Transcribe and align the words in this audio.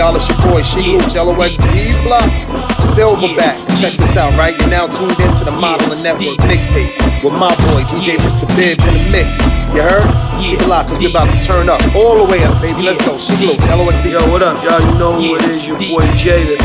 y'all, 0.00 0.16
it's 0.16 0.32
your 0.32 0.40
boy 0.48 0.62
Sheek 0.64 0.96
Louch, 0.96 1.12
LOX 1.12 1.60
E 1.76 1.92
Block, 2.08 2.24
Silverback. 2.72 3.60
Check 3.84 3.92
this 4.00 4.16
out, 4.16 4.32
right? 4.40 4.56
You're 4.56 4.72
now 4.72 4.86
tuned 4.88 5.20
into 5.20 5.44
the 5.44 5.52
Modeling 5.52 6.02
Network 6.02 6.40
mixtape 6.48 6.88
with 7.20 7.36
my 7.36 7.52
boy 7.68 7.84
DJ 7.84 8.16
Mista 8.16 8.48
Bibs 8.56 8.80
in 8.88 8.96
the 8.96 9.04
mix. 9.12 9.44
You 9.76 9.84
heard? 9.84 10.08
Keep 10.40 10.64
it 10.64 10.68
locked, 10.68 10.88
cause 10.88 10.98
we 10.98 11.04
about 11.04 11.28
to 11.28 11.36
turn 11.44 11.68
up. 11.68 11.84
All 11.94 12.16
the 12.16 12.24
way 12.32 12.42
up, 12.44 12.56
baby. 12.62 12.80
Let's 12.80 13.04
go. 13.04 13.18
Sheek 13.18 13.44
Louch, 13.44 13.60
LOX 13.68 14.00
Yo, 14.08 14.24
what 14.32 14.42
up, 14.42 14.56
y'all? 14.64 14.80
You 14.80 14.98
know 14.98 15.12
who 15.20 15.36
it 15.36 15.44
is, 15.52 15.68
your 15.68 15.76
boy 15.76 16.08
Jada. 16.16 16.56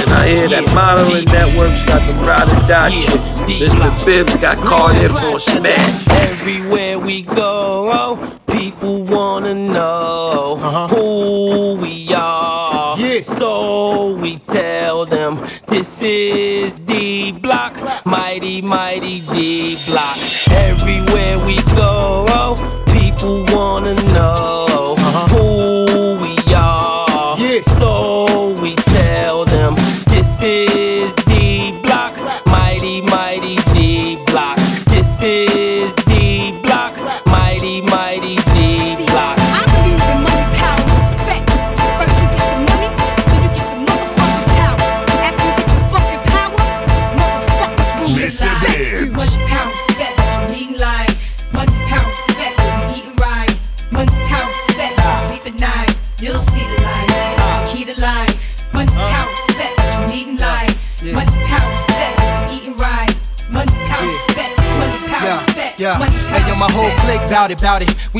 And 0.00 0.10
I 0.16 0.32
hear 0.32 0.48
that 0.48 0.64
Modeling 0.72 1.28
Network's 1.28 1.84
got 1.84 2.00
the 2.08 2.16
ride 2.24 2.48
and 2.48 2.68
die 2.68 2.88
shit. 2.88 3.20
Mr. 3.60 4.06
Bibbs 4.06 4.34
got 4.36 4.56
called 4.56 4.96
in 4.96 5.14
for 5.14 5.36
a 5.36 5.40
smash. 5.40 6.08
Everywhere 6.24 6.98
we 6.98 7.20
go, 7.20 8.38
people 8.46 9.02
wanna 9.04 9.54
know 9.54 10.58
uh-huh. 10.60 10.88
who 10.88 11.07
this 15.78 16.02
is 16.02 16.74
D 16.74 17.30
Block, 17.30 17.72
mighty, 18.04 18.60
mighty 18.60 19.20
D 19.32 19.76
Block. 19.86 20.16
Everywhere 20.50 21.38
we 21.46 21.56
go, 21.76 22.56
people 22.92 23.44
wanna 23.54 23.94
know 24.12 24.67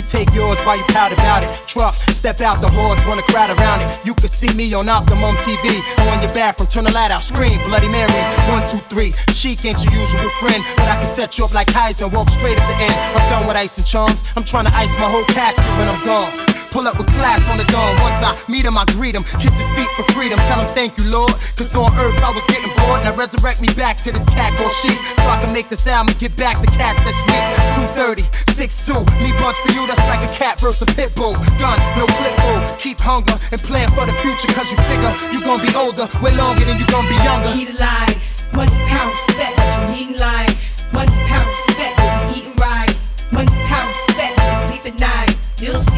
take 0.08 0.32
yours 0.32 0.58
while 0.64 0.76
you 0.76 0.84
pout 0.88 1.12
about 1.12 1.44
it. 1.44 1.50
Truck, 1.68 1.94
step 1.94 2.40
out, 2.40 2.60
the 2.60 2.68
hordes 2.68 3.04
wanna 3.06 3.22
crowd 3.22 3.52
around 3.52 3.82
it. 3.82 4.04
You 4.04 4.14
can 4.14 4.28
see 4.28 4.52
me 4.54 4.72
on 4.74 4.88
Optimum 4.88 5.36
TV. 5.44 5.80
On 6.10 6.22
your 6.22 6.32
bathroom, 6.32 6.68
turn 6.68 6.84
the 6.84 6.92
light 6.92 7.10
out, 7.10 7.22
scream, 7.22 7.60
Bloody 7.68 7.88
Mary. 7.88 8.10
One, 8.48 8.64
two, 8.66 8.78
three. 8.88 9.12
Chic 9.32 9.64
ain't 9.64 9.84
your 9.84 9.92
usual 9.92 10.30
friend, 10.40 10.64
but 10.76 10.88
I 10.88 10.96
can 10.96 11.06
set 11.06 11.38
you 11.38 11.44
up 11.44 11.54
like 11.54 11.68
Heisen, 11.68 12.12
walk 12.12 12.28
straight 12.30 12.58
at 12.58 12.66
the 12.66 12.76
end. 12.84 12.96
I'm 13.16 13.30
done 13.30 13.46
with 13.46 13.56
ice 13.56 13.76
and 13.76 13.86
charms. 13.86 14.24
I'm 14.36 14.44
trying 14.44 14.66
to 14.66 14.74
ice 14.74 14.94
my 14.98 15.08
whole 15.08 15.24
casket 15.24 15.66
when 15.78 15.88
I'm 15.88 16.02
gone. 16.04 16.57
Pull 16.78 16.86
up 16.86 16.94
with 16.94 17.10
class 17.10 17.42
on 17.50 17.58
the 17.58 17.66
dawn. 17.74 17.90
Once 18.06 18.22
I 18.22 18.30
meet 18.46 18.62
him, 18.62 18.78
I 18.78 18.86
greet 18.94 19.10
him. 19.10 19.26
Kiss 19.42 19.58
his 19.58 19.66
feet 19.74 19.90
for 19.98 20.06
freedom. 20.14 20.38
Tell 20.46 20.62
him 20.62 20.70
thank 20.78 20.94
you, 20.94 21.10
Lord. 21.10 21.34
Cause 21.58 21.74
on 21.74 21.90
earth 21.98 22.14
I 22.22 22.30
was 22.30 22.46
getting 22.46 22.70
bored. 22.78 23.02
Now 23.02 23.18
resurrect 23.18 23.58
me 23.58 23.66
back 23.74 23.98
to 24.06 24.14
this 24.14 24.22
cat 24.30 24.54
called 24.54 24.70
sheep. 24.70 24.94
So 24.94 25.26
I 25.26 25.42
can 25.42 25.50
make 25.50 25.66
this 25.66 25.82
album 25.90 26.14
and 26.14 26.18
get 26.22 26.38
back 26.38 26.62
the 26.62 26.70
cats 26.70 27.02
that's 27.02 27.18
weak. 27.26 27.42
230, 27.98 28.30
6'2. 28.54 28.94
Me 29.18 29.34
bunch 29.42 29.58
for 29.66 29.74
you, 29.74 29.90
that's 29.90 30.06
like 30.06 30.22
a 30.22 30.30
cat 30.30 30.62
versus 30.62 30.86
a 30.86 30.94
pit 30.94 31.10
bull. 31.18 31.34
Gun, 31.58 31.74
no 31.98 32.06
clip 32.22 32.38
bull. 32.46 32.62
Keep 32.78 33.02
hunger 33.02 33.34
and 33.50 33.58
plan 33.66 33.90
for 33.98 34.06
the 34.06 34.14
future. 34.22 34.46
Cause 34.54 34.70
you 34.70 34.78
figure 34.86 35.10
you 35.34 35.42
gon' 35.42 35.58
be 35.58 35.74
older 35.74 36.06
way 36.22 36.30
longer 36.38 36.62
than 36.62 36.78
you 36.78 36.86
gon' 36.86 37.10
be 37.10 37.18
younger. 37.26 37.50
Key 37.58 37.66
to 37.66 37.74
life, 37.74 38.46
money, 38.54 38.70
power, 38.86 39.10
respect. 39.10 39.58
You 39.58 39.82
needing 39.98 40.18
life, 40.22 40.86
money, 40.94 41.10
power, 41.26 41.42
respect. 41.42 41.98
You 41.98 42.38
eating 42.38 42.54
right, 42.62 42.94
money, 43.34 43.50
power, 43.66 43.90
respect. 43.90 44.38
You 44.38 44.54
sleep 44.70 44.84
at 44.86 44.96
night, 45.02 45.34
you'll 45.58 45.82
see 45.90 45.97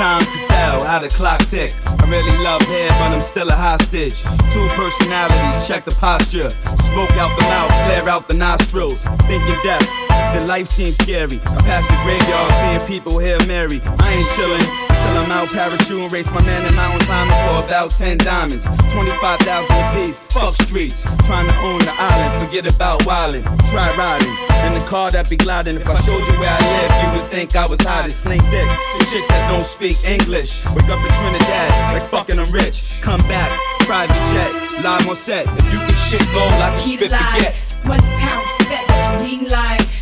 time 0.00 0.24
to 0.32 0.46
tell 0.48 0.82
how 0.86 0.98
the 0.98 1.08
clock 1.08 1.38
tick. 1.40 1.74
I 1.84 2.08
really 2.08 2.34
love 2.42 2.62
hair, 2.62 2.88
but 3.00 3.12
I'm 3.12 3.20
still 3.20 3.50
a 3.50 3.52
hostage. 3.52 4.22
Two 4.48 4.66
personalities, 4.72 5.68
check 5.68 5.84
the 5.84 5.94
posture. 6.00 6.48
Smoke 6.88 7.12
out 7.20 7.36
the 7.36 7.44
mouth, 7.44 7.70
flare 7.84 8.08
out 8.08 8.26
the 8.26 8.32
nostrils. 8.32 9.04
Thinking 9.28 9.60
death, 9.62 9.86
the 10.32 10.46
life 10.46 10.68
seems 10.68 10.96
scary. 10.96 11.38
I 11.44 11.60
pass 11.68 11.84
the 11.86 12.00
graveyard, 12.00 12.52
seeing 12.64 12.88
people 12.88 13.18
here 13.18 13.38
Mary. 13.46 13.82
I 14.00 14.14
ain't 14.14 14.28
chillin' 14.30 14.89
till 15.10 15.22
I'm 15.22 15.30
out 15.30 15.48
parachuting, 15.48 16.10
race 16.10 16.30
my 16.30 16.42
man 16.44 16.66
in 16.66 16.74
mountain 16.74 17.00
climbing 17.06 17.34
for 17.46 17.66
about 17.66 17.90
10 17.90 18.18
diamonds. 18.18 18.64
25,000 18.92 19.76
apiece, 19.90 20.18
fuck 20.20 20.54
streets. 20.54 21.02
Trying 21.26 21.48
to 21.48 21.56
own 21.66 21.80
the 21.80 21.94
island, 21.96 22.42
forget 22.42 22.66
about 22.72 23.00
wildin'. 23.02 23.44
Try 23.70 23.88
riding, 23.96 24.30
in 24.66 24.78
the 24.78 24.84
car 24.86 25.10
that 25.10 25.28
be 25.28 25.36
gliding. 25.36 25.76
If 25.76 25.88
I 25.88 25.94
showed 26.00 26.24
you 26.26 26.34
where 26.38 26.50
I 26.50 26.60
live, 26.76 26.92
you 27.02 27.08
would 27.20 27.30
think 27.30 27.56
I 27.56 27.66
was 27.66 27.80
hiding. 27.80 28.12
Snake 28.12 28.42
dick, 28.50 28.68
the 28.98 29.04
chicks 29.10 29.28
that 29.28 29.50
don't 29.50 29.66
speak 29.66 29.96
English. 30.06 30.62
Wake 30.74 30.88
up 30.88 31.00
in 31.02 31.12
Trinidad, 31.18 31.70
like 31.94 32.06
fucking 32.10 32.38
I'm 32.38 32.50
rich. 32.52 33.00
Come 33.00 33.20
back, 33.28 33.50
private 33.80 34.14
jet, 34.30 34.52
live 34.84 35.08
on 35.08 35.16
set. 35.16 35.46
If 35.58 35.72
you 35.72 35.78
can 35.78 35.94
shit 35.94 36.24
gold, 36.32 36.52
I 36.62 36.70
can 36.70 36.78
spit 36.78 37.10
to 37.10 37.16
life, 37.16 37.34
forgets. 37.34 37.84
money, 37.86 38.06
power, 38.18 38.42
respect. 38.58 39.99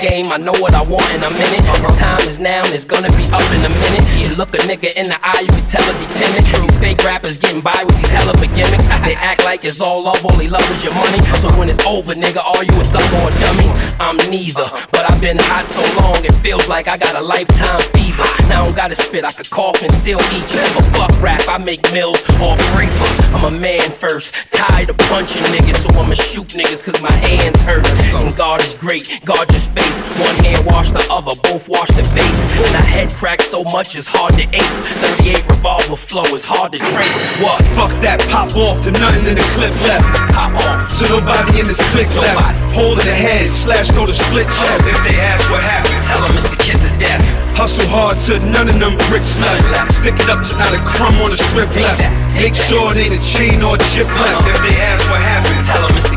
Game, 0.00 0.32
I 0.32 0.40
know 0.40 0.56
what 0.56 0.72
I 0.72 0.80
want 0.80 1.04
in 1.12 1.20
a 1.20 1.28
minute. 1.28 1.60
The 1.60 1.92
time 1.92 2.24
is 2.24 2.40
now 2.40 2.64
and 2.64 2.72
it's 2.72 2.88
gonna 2.88 3.12
be 3.12 3.24
up 3.36 3.44
in 3.52 3.60
a 3.68 3.68
minute. 3.68 4.04
You 4.16 4.32
look 4.34 4.56
a 4.56 4.60
nigga 4.64 4.96
in 4.96 5.12
the 5.12 5.18
eye, 5.20 5.44
you 5.44 5.52
can 5.52 5.68
tell 5.68 5.84
if 5.92 6.00
he 6.00 6.08
timid. 6.16 6.48
These 6.48 6.78
fake 6.80 7.04
rappers 7.04 7.36
getting 7.36 7.60
by 7.60 7.76
with 7.84 8.00
these 8.00 8.10
hell 8.10 8.32
of 8.32 8.40
a 8.40 8.48
gimmicks. 8.56 8.88
They 9.04 9.14
act 9.20 9.44
like 9.44 9.64
it's 9.64 9.80
all 9.80 10.02
love, 10.02 10.24
they 10.40 10.48
love 10.48 10.64
is 10.72 10.82
your 10.82 10.96
money. 10.96 11.20
So 11.36 11.52
when 11.60 11.68
it's 11.68 11.84
over, 11.84 12.16
nigga, 12.16 12.40
are 12.40 12.64
you 12.64 12.74
a 12.80 12.84
thug 12.88 13.04
or 13.20 13.28
a 13.28 13.32
dummy? 13.44 13.68
I'm 14.00 14.16
neither, 14.32 14.64
but 14.88 15.04
I've 15.04 15.20
been 15.20 15.36
hot 15.52 15.68
so 15.68 15.84
long, 16.00 16.24
it 16.24 16.32
feels 16.40 16.68
like 16.68 16.88
I 16.88 16.96
got 16.96 17.14
a 17.14 17.20
lifetime 17.20 17.84
fever. 17.92 18.24
Now 18.48 18.64
I 18.64 18.66
don't 18.66 18.76
gotta 18.76 18.96
spit, 18.96 19.24
I 19.24 19.32
could 19.32 19.50
cough 19.50 19.84
and 19.84 19.92
still 19.92 20.20
eat 20.32 20.48
you. 20.48 20.64
But 20.76 20.86
fuck 20.96 21.12
rap, 21.20 21.44
I 21.44 21.58
make 21.60 21.84
mills 21.92 22.24
off 22.40 22.60
reefer. 22.72 23.36
I'm 23.36 23.52
a 23.52 23.54
man 23.60 23.90
first, 23.92 24.32
tired 24.50 24.88
of 24.88 24.96
punching 25.12 25.44
niggas, 25.52 25.84
so 25.84 25.88
I'ma 25.92 26.16
shoot 26.16 26.56
niggas 26.56 26.80
cause 26.84 27.00
my 27.04 27.12
hands 27.12 27.60
hurt. 27.62 27.84
And 28.16 28.34
God 28.36 28.64
is 28.64 28.74
great, 28.74 29.20
your 29.28 29.58
space. 29.60 29.89
One 30.22 30.36
hand 30.46 30.62
wash 30.66 30.90
the 30.94 31.02
other, 31.10 31.34
both 31.42 31.68
wash 31.68 31.90
the 31.98 32.04
face. 32.14 32.40
And 32.70 32.76
I 32.78 32.84
head 32.86 33.08
crack 33.10 33.42
so 33.42 33.64
much 33.74 33.96
it's 33.98 34.06
hard 34.06 34.34
to 34.38 34.44
ace. 34.54 34.78
38 35.26 35.42
revolver 35.50 35.96
flow 35.98 36.26
is 36.30 36.44
hard 36.46 36.72
to 36.72 36.78
trace. 36.78 37.18
What? 37.42 37.58
Fuck 37.74 37.90
that, 38.06 38.22
pop 38.30 38.54
off 38.54 38.80
to 38.86 38.90
nothing 39.02 39.26
in 39.26 39.34
the 39.34 39.46
clip 39.58 39.74
left. 39.90 40.06
Pop 40.30 40.54
off. 40.62 40.94
To 41.02 41.04
nobody 41.10 41.58
in 41.60 41.66
this 41.66 41.82
left. 41.90 42.14
Nobody. 42.14 42.58
Hole 42.70 42.94
in 42.94 43.02
the 43.06 43.16
head, 43.18 43.50
slash 43.50 43.90
go 43.90 44.06
to 44.06 44.14
split 44.14 44.46
chest. 44.46 44.86
If 44.86 45.00
they 45.02 45.18
ask 45.18 45.42
what 45.50 45.62
happened, 45.62 45.98
Tell 46.06 46.22
them 46.22 46.32
it's 46.38 46.46
the 46.48 46.56
kiss 46.60 46.82
of 46.86 46.94
death. 47.02 47.22
hustle 47.58 47.86
hard 47.90 48.18
to 48.30 48.38
none 48.46 48.70
of 48.70 48.78
them 48.78 48.94
bricks 49.10 49.38
left. 49.42 49.90
Stick 49.90 50.14
it 50.18 50.28
up 50.30 50.40
to 50.46 50.52
not 50.58 50.70
a 50.74 50.80
crumb 50.86 51.14
on 51.22 51.30
the 51.34 51.38
strip 51.38 51.66
Take 51.74 51.82
left. 51.86 51.98
that, 52.02 52.12
Make 52.38 52.54
that. 52.54 52.66
sure 52.70 52.90
it 52.94 52.98
ain't 53.02 53.14
a 53.18 53.22
chain 53.22 53.58
or 53.62 53.74
a 53.74 53.80
chip 53.90 54.06
left. 54.06 54.46
If 54.46 54.58
they 54.62 54.74
ask 54.78 55.02
what 55.10 55.18
happened, 55.22 55.62
Tell 55.66 55.82
them 55.86 55.94
it's 55.98 56.09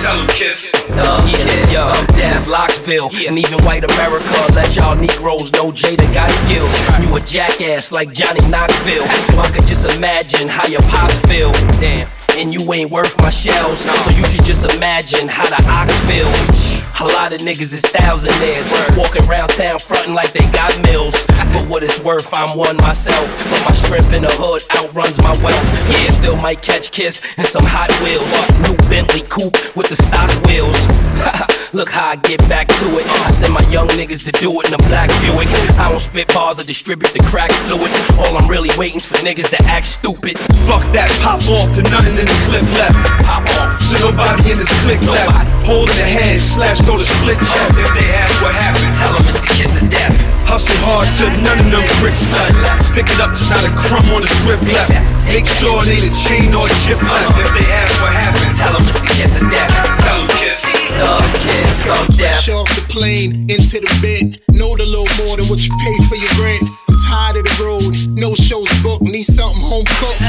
tell 0.00 0.16
them 0.16 0.28
kiss. 0.28 0.72
Uh, 0.90 1.20
yeah, 1.28 1.68
yo, 1.68 1.92
this 2.16 2.32
is 2.32 2.48
Locksville, 2.48 3.12
and 3.28 3.38
even 3.38 3.62
white 3.64 3.84
America. 3.84 4.32
Let 4.54 4.74
y'all 4.74 4.96
Negroes 4.96 5.52
know 5.52 5.70
Jada 5.70 6.08
got 6.14 6.30
skills. 6.30 6.72
You 7.04 7.14
a 7.16 7.20
jackass 7.20 7.92
like 7.92 8.12
Johnny 8.12 8.40
Knoxville, 8.48 9.06
so 9.28 9.38
I 9.38 9.50
could 9.52 9.66
just 9.66 9.84
imagine 9.96 10.48
how 10.48 10.66
your 10.66 10.82
pops 10.82 11.20
feel. 11.26 11.52
Damn. 11.80 12.08
And 12.36 12.54
you 12.54 12.72
ain't 12.72 12.90
worth 12.90 13.18
my 13.20 13.30
shells, 13.30 13.80
so 13.80 14.10
you 14.10 14.24
should 14.24 14.44
just 14.44 14.64
imagine 14.74 15.28
how 15.28 15.48
the 15.50 15.60
ox 15.68 15.92
feel. 16.08 16.30
A 17.00 17.06
lot 17.16 17.32
of 17.32 17.40
niggas 17.40 17.72
is 17.72 17.80
thousandaires, 17.80 18.68
walking 18.94 19.26
around 19.26 19.48
town 19.48 19.78
frontin' 19.78 20.12
like 20.12 20.34
they 20.34 20.44
got 20.52 20.70
mills. 20.82 21.16
For 21.50 21.64
what 21.64 21.82
it's 21.82 21.98
worth, 22.04 22.28
I'm 22.34 22.58
one 22.58 22.76
myself, 22.76 23.32
but 23.50 23.64
my 23.64 23.72
strength 23.72 24.12
in 24.12 24.20
the 24.20 24.28
hood 24.32 24.62
outruns 24.76 25.16
my 25.22 25.32
wealth. 25.42 25.64
Yeah, 25.88 26.10
still 26.10 26.36
might 26.36 26.60
catch 26.60 26.90
kiss 26.90 27.22
and 27.38 27.46
some 27.46 27.64
Hot 27.64 27.90
Wheels. 28.04 28.30
New 28.68 28.76
Bentley 28.90 29.22
coupe 29.30 29.56
with 29.74 29.88
the 29.88 29.96
stock 29.96 30.28
wheels. 30.44 30.76
Look 31.70 31.86
how 31.86 32.10
I 32.10 32.18
get 32.18 32.42
back 32.50 32.66
to 32.66 32.86
it. 32.98 33.06
I 33.22 33.30
send 33.30 33.54
my 33.54 33.62
young 33.70 33.86
niggas 33.94 34.26
to 34.26 34.34
do 34.42 34.50
it 34.58 34.66
in 34.66 34.74
a 34.74 34.82
black 34.90 35.06
Buick. 35.22 35.46
I 35.78 35.86
don't 35.86 36.02
spit 36.02 36.26
bars 36.34 36.58
or 36.58 36.66
distribute 36.66 37.14
the 37.14 37.22
crack 37.22 37.54
fluid. 37.62 37.86
All 38.18 38.34
I'm 38.34 38.50
really 38.50 38.74
waiting's 38.74 39.06
for 39.06 39.14
niggas 39.22 39.54
to 39.54 39.60
act 39.70 39.86
stupid. 39.86 40.34
Fuck 40.66 40.82
that, 40.90 41.06
pop 41.22 41.38
off 41.46 41.70
to 41.78 41.86
nothing 41.86 42.18
in 42.18 42.26
the 42.26 42.38
clip 42.50 42.66
left. 42.74 42.98
Pop 43.22 43.46
off. 43.62 43.78
To 43.86 43.94
nobody 44.02 44.50
in 44.50 44.58
this 44.58 44.70
clique 44.82 44.98
left. 45.06 45.30
Holding 45.62 45.94
the 45.94 46.10
hand, 46.10 46.42
slash 46.42 46.82
go 46.82 46.98
to 46.98 47.06
split 47.06 47.38
oh, 47.38 47.46
chest. 47.46 47.78
If 47.78 47.90
they 47.94 48.08
ask 48.18 48.34
what 48.42 48.50
happened, 48.50 48.90
Tell 48.98 49.14
them 49.14 49.22
it's 49.30 49.38
the 49.38 49.46
kiss 49.54 49.70
of 49.78 49.86
death. 49.86 50.18
hustle 50.50 50.74
hard 50.82 51.06
till 51.14 51.30
none 51.46 51.54
of 51.54 51.70
them 51.70 51.86
bricks 52.02 52.26
left. 52.34 52.82
Stick 52.82 53.06
it 53.06 53.22
up 53.22 53.30
to 53.30 53.42
not 53.46 53.62
a 53.62 53.70
crumb 53.78 54.10
on 54.10 54.26
the 54.26 54.30
strip 54.42 54.58
left. 54.74 54.90
Make 55.22 55.46
sure 55.46 55.78
it 55.86 55.94
ain't 55.94 56.10
a 56.10 56.12
chain 56.18 56.50
or 56.50 56.66
a 56.66 56.74
chip 56.82 56.98
oh, 56.98 57.14
left. 57.14 57.46
If 57.46 57.50
they 57.54 57.66
ask 57.70 57.94
what 58.02 58.10
happened, 58.10 58.58
Tell 58.58 58.74
them 58.74 58.82
it's 58.90 58.98
the 58.98 59.06
kiss 59.14 59.38
of 59.38 59.46
death. 59.46 60.09
Tell 61.00 61.20
them 61.20 61.32
kiss. 61.40 61.40
The 61.40 61.56
kiss 61.56 61.88
of 61.88 62.16
death. 62.18 62.44
Fresh 62.44 62.48
off 62.50 62.68
the 62.76 62.84
plane, 62.92 63.48
into 63.48 63.80
the 63.80 63.88
bed. 64.04 64.36
Know 64.52 64.76
a 64.76 64.84
little 64.84 65.08
more 65.24 65.40
than 65.40 65.48
what 65.48 65.56
you 65.64 65.72
pay 65.80 65.96
for 66.12 66.16
your 66.20 66.34
rent. 66.44 66.60
I'm 66.60 66.96
tired 67.08 67.36
of 67.40 67.44
the 67.48 67.56
road, 67.64 67.96
no 68.20 68.34
shows 68.34 68.68
booked, 68.84 69.00
need 69.00 69.24
something 69.24 69.64
home 69.64 69.88
cooked. 69.96 70.20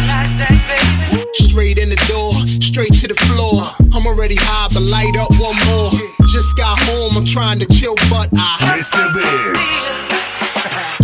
Straight 1.43 1.77
in 1.77 1.89
the 1.89 1.99
door, 2.07 2.31
straight 2.63 2.95
to 3.03 3.07
the 3.11 3.19
floor. 3.27 3.67
I'm 3.91 4.07
already 4.07 4.39
high, 4.39 4.71
but 4.71 4.83
light 4.87 5.11
up 5.19 5.35
one 5.43 5.59
more. 5.67 5.91
Just 6.31 6.55
got 6.55 6.79
home, 6.87 7.19
I'm 7.19 7.25
trying 7.25 7.59
to 7.59 7.67
chill, 7.67 7.95
but 8.07 8.31
I 8.31 8.79
Mista 8.79 9.11
Bibs. 9.11 9.91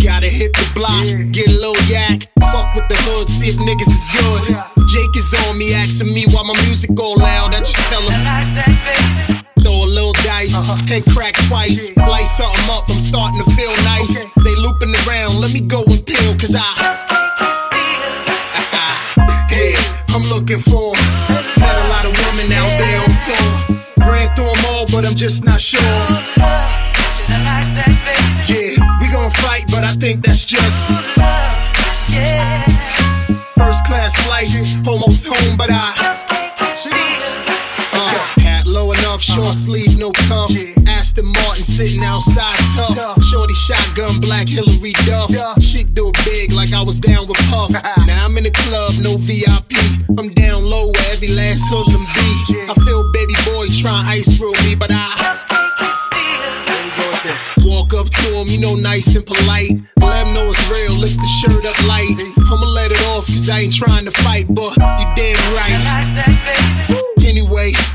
gotta 0.00 0.32
hit 0.32 0.56
the 0.56 0.64
block, 0.72 1.04
get 1.36 1.52
a 1.52 1.58
little 1.60 1.76
yak. 1.92 2.24
Fuck 2.40 2.72
with 2.72 2.88
the 2.88 2.96
hood, 3.04 3.28
see 3.28 3.52
if 3.52 3.60
niggas 3.60 3.92
is 3.92 4.04
good. 4.16 4.48
Jake 4.96 5.12
is 5.12 5.28
on 5.44 5.58
me, 5.58 5.74
asking 5.74 6.08
me 6.08 6.24
why 6.32 6.40
my 6.40 6.56
music 6.64 6.98
all 6.98 7.18
loud. 7.18 7.54
I 7.54 7.58
just 7.60 7.76
tell 7.92 8.08
him. 8.08 9.44
Throw 9.60 9.84
a 9.84 9.86
little 9.86 10.12
dice, 10.24 10.54
head 10.88 11.04
crack 11.12 11.34
twice. 11.48 11.94
Light 11.96 12.26
something 12.26 12.70
up, 12.70 12.88
I'm 12.88 13.00
starting 13.00 13.40
to 13.44 13.50
feel 13.56 13.74
nice. 13.84 14.24
They 14.44 14.54
looping 14.56 14.94
around, 15.06 15.40
let 15.40 15.52
me 15.52 15.60
go 15.60 15.82
and 15.84 16.04
peel, 16.06 16.34
cause 16.38 16.54
I. 16.54 16.62
hey, 19.50 19.74
I'm 20.14 20.22
looking 20.28 20.60
for. 20.60 20.92
Met 21.58 21.74
a 21.74 21.88
lot 21.88 22.04
of 22.06 22.12
women 22.14 22.52
out 22.52 22.70
there 22.78 23.00
on 23.02 23.10
tour. 23.26 23.50
Ran 24.08 24.28
through 24.36 24.52
them 24.52 24.64
all, 24.70 24.86
but 24.92 25.04
I'm 25.04 25.16
just 25.16 25.42
not 25.44 25.60
sure. 25.60 25.82
Yeah, 28.48 28.78
we 29.00 29.08
gon' 29.12 29.30
fight, 29.42 29.64
but 29.68 29.82
I 29.84 29.92
think 29.98 30.24
that's 30.24 30.46
just. 30.46 30.92
First 33.56 33.84
class 33.86 34.14
flights, 34.24 34.76
almost 34.86 35.26
home, 35.26 35.56
but 35.56 35.70
I. 35.70 35.92
Hat 39.18 39.36
low 39.36 39.44
enough, 39.44 39.46
short 39.46 39.54
sleeve, 39.56 39.98
no 39.98 40.10
cuff. 40.12 40.50
Aston 40.86 41.26
Martin 41.26 41.64
sitting 41.64 42.02
outside 42.02 42.58
tough. 42.74 43.22
Shorty 43.24 43.54
shotgun, 43.54 44.20
black 44.20 44.48
Hilary 44.48 44.92
Duff. 45.06 45.30
Chick 45.60 45.92
do 45.94 46.08
it 46.08 46.24
big 46.24 46.52
like 46.52 46.72
I 46.72 46.82
was 46.82 46.98
down 46.98 47.26
with 47.26 47.38
Puff. 47.50 47.70
Now 48.06 48.24
I'm 48.24 48.36
in 48.36 48.44
the 48.44 48.50
club, 48.50 48.94
no 49.00 49.16
VIP. 49.16 49.72
I'm 50.18 50.28
down 50.34 50.64
low 50.64 50.86
where 50.86 51.12
every 51.12 51.28
last 51.28 51.62
hoodlum 51.68 52.02
be. 52.14 52.70
I 52.70 52.74
feel 52.84 53.02
baby 53.12 53.34
boy 53.44 53.66
trying 53.80 54.06
ice 54.06 54.36
through 54.36 54.52
me, 54.64 54.74
but 54.74 54.90
I. 54.92 55.34
Walk 57.64 57.92
up 57.94 58.08
to 58.08 58.34
him, 58.34 58.48
you 58.48 58.58
know, 58.58 58.74
nice 58.74 59.14
and 59.14 59.24
polite. 59.24 59.70
Let 60.00 60.26
him 60.26 60.34
know 60.34 60.48
it's 60.48 60.70
real, 60.70 60.98
lift 60.98 61.18
the 61.18 61.28
shirt 61.40 61.64
up 61.66 61.86
light. 61.86 62.08
I'ma 62.50 62.66
let 62.66 62.90
it 62.90 63.02
off, 63.08 63.26
cause 63.26 63.48
I 63.48 63.60
ain't 63.60 63.74
trying 63.74 64.06
to 64.06 64.10
fight, 64.22 64.46
but 64.48 64.76
you 64.76 65.06
damn 65.14 65.36
right. 65.54 66.67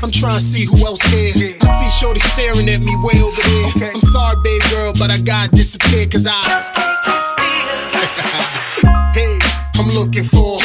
I'm 0.04 0.10
trying 0.10 0.38
to 0.38 0.44
see 0.44 0.66
who 0.66 0.76
else 0.84 1.00
here. 1.00 1.32
I 1.32 1.64
see 1.64 1.88
Shorty 1.98 2.20
staring 2.20 2.68
at 2.68 2.78
me 2.78 2.94
way 3.04 3.14
over 3.24 3.40
there. 3.40 3.90
I'm 3.94 4.02
sorry, 4.02 4.36
baby 4.44 4.62
girl, 4.68 4.92
but 4.98 5.10
I 5.10 5.16
gotta 5.16 5.50
disappear, 5.56 6.06
cause 6.06 6.26
I. 6.28 6.36
hey, 9.14 9.38
I'm 9.80 9.88
looking 9.96 10.24
for. 10.24 10.58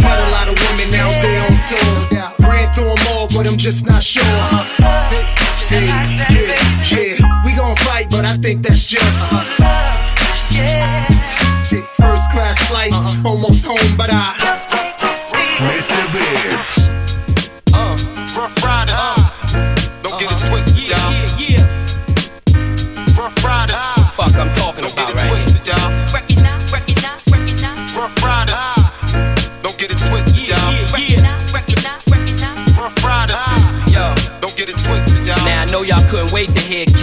Met 0.00 0.16
a 0.16 0.30
lot 0.32 0.48
of 0.48 0.56
women 0.56 0.94
out 0.96 1.12
there 1.20 1.44
on 1.44 1.52
tour. 1.68 2.08
Ran 2.48 2.72
through 2.72 2.96
them 2.96 3.04
all, 3.12 3.28
but 3.28 3.44
I'm 3.46 3.58
just 3.58 3.84
not 3.84 4.02
sure. 4.02 4.24
Hey, 5.68 5.84
yeah, 5.84 6.24
yeah, 6.88 7.20
we 7.44 7.52
gon' 7.54 7.76
fight, 7.84 8.08
but 8.08 8.24
I 8.24 8.38
think 8.38 8.62
that's 8.62 8.86
just. 8.86 9.30
First 12.00 12.32
class 12.32 12.56
flights, 12.70 12.96
almost 13.26 13.66
home, 13.66 13.96
but 13.98 14.08
I. 14.10 14.59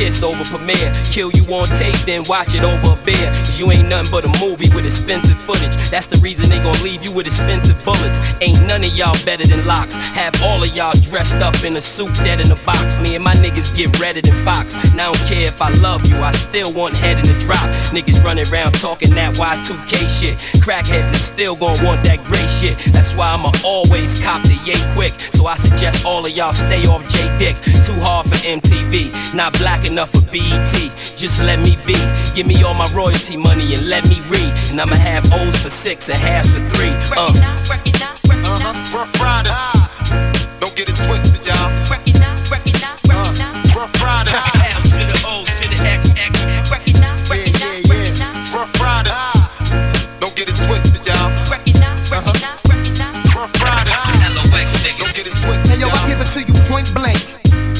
Kiss 0.08 0.24
over 0.24 0.46
premiere. 0.46 0.88
Kill 1.12 1.32
you 1.32 1.44
on 1.54 1.68
tape, 1.68 2.00
then 2.08 2.24
watch 2.30 2.56
it 2.56 2.64
over 2.64 2.96
a 2.96 3.06
beer. 3.06 3.28
Cause 3.44 3.60
you 3.60 3.70
ain't 3.74 3.90
nothing 3.90 4.10
but 4.10 4.24
a 4.24 4.32
movie 4.40 4.72
with 4.74 4.86
expensive 4.86 5.38
footage. 5.38 5.76
That's 5.92 6.08
the 6.08 6.16
reason 6.24 6.48
they 6.48 6.64
gon' 6.64 6.82
leave 6.82 7.04
you 7.04 7.12
with 7.12 7.28
expensive 7.28 7.76
bullets. 7.84 8.24
Ain't 8.40 8.56
none 8.66 8.84
of 8.88 8.94
y'all 8.96 9.18
better 9.26 9.44
than 9.44 9.68
LOX. 9.68 9.98
Have 10.16 10.32
all 10.44 10.64
of 10.64 10.74
y'all 10.74 10.96
dressed 11.12 11.44
up 11.44 11.62
in 11.66 11.76
a 11.76 11.82
suit 11.82 12.14
dead 12.24 12.40
in 12.40 12.50
a 12.50 12.56
box. 12.64 12.98
Me 13.04 13.16
and 13.16 13.24
my 13.24 13.34
niggas 13.36 13.76
get 13.76 14.00
redder 14.00 14.22
than 14.22 14.38
Fox. 14.46 14.76
And 14.76 15.02
I 15.02 15.12
don't 15.12 15.28
care 15.28 15.44
if 15.44 15.62
I 15.62 15.72
love 15.84 16.08
you, 16.08 16.16
I 16.24 16.32
still 16.32 16.72
want 16.72 16.96
head 16.96 17.20
in 17.20 17.26
the 17.28 17.38
drop. 17.44 17.68
Niggas 17.92 18.24
running 18.24 18.48
around 18.48 18.80
talking 18.80 19.10
that 19.16 19.36
Y2K 19.36 20.08
shit. 20.08 20.38
Crackheads 20.64 21.12
is 21.12 21.22
still 21.22 21.58
gon' 21.58 21.76
want 21.84 22.02
that 22.06 22.24
gray 22.24 22.48
shit. 22.48 22.78
That's 22.94 23.14
why 23.14 23.28
I'ma 23.28 23.52
always 23.66 24.24
cop 24.24 24.42
the 24.44 24.56
yay 24.64 24.80
quick. 24.96 25.12
So 25.36 25.48
I 25.48 25.56
suggest 25.56 26.06
all 26.06 26.26
of 26.26 26.32
y'all 26.32 26.54
stay 26.54 26.88
off 26.88 27.04
J 27.10 27.28
Dick. 27.38 27.56
Too 27.84 28.00
hard 28.08 28.26
for 28.28 28.40
MTV, 28.48 29.36
not 29.36 29.52
black 29.60 29.86
enough 29.86 29.97
for 30.06 30.22
BET. 30.32 30.74
Just 31.16 31.42
let 31.44 31.60
me 31.60 31.78
be. 31.86 31.96
Give 32.36 32.46
me 32.46 32.62
all 32.64 32.74
my 32.74 32.90
royalty 32.94 33.38
money 33.38 33.74
and 33.74 33.90
let 33.90 34.08
me 34.10 34.22
read. 34.30 34.54
And 34.70 34.80
I'ma 34.80 34.96
have 34.96 35.32
O's 35.34 35.62
for 35.62 35.70
six 35.70 36.10
and 36.10 36.18
halves 36.18 36.54
for 36.54 36.62
three. 36.70 36.94
Uh. 37.16 37.34
Recognize, 37.34 37.70
recognize, 37.70 38.24
recognize. 38.30 38.94
Rough 38.94 39.22
Riders. 39.22 39.77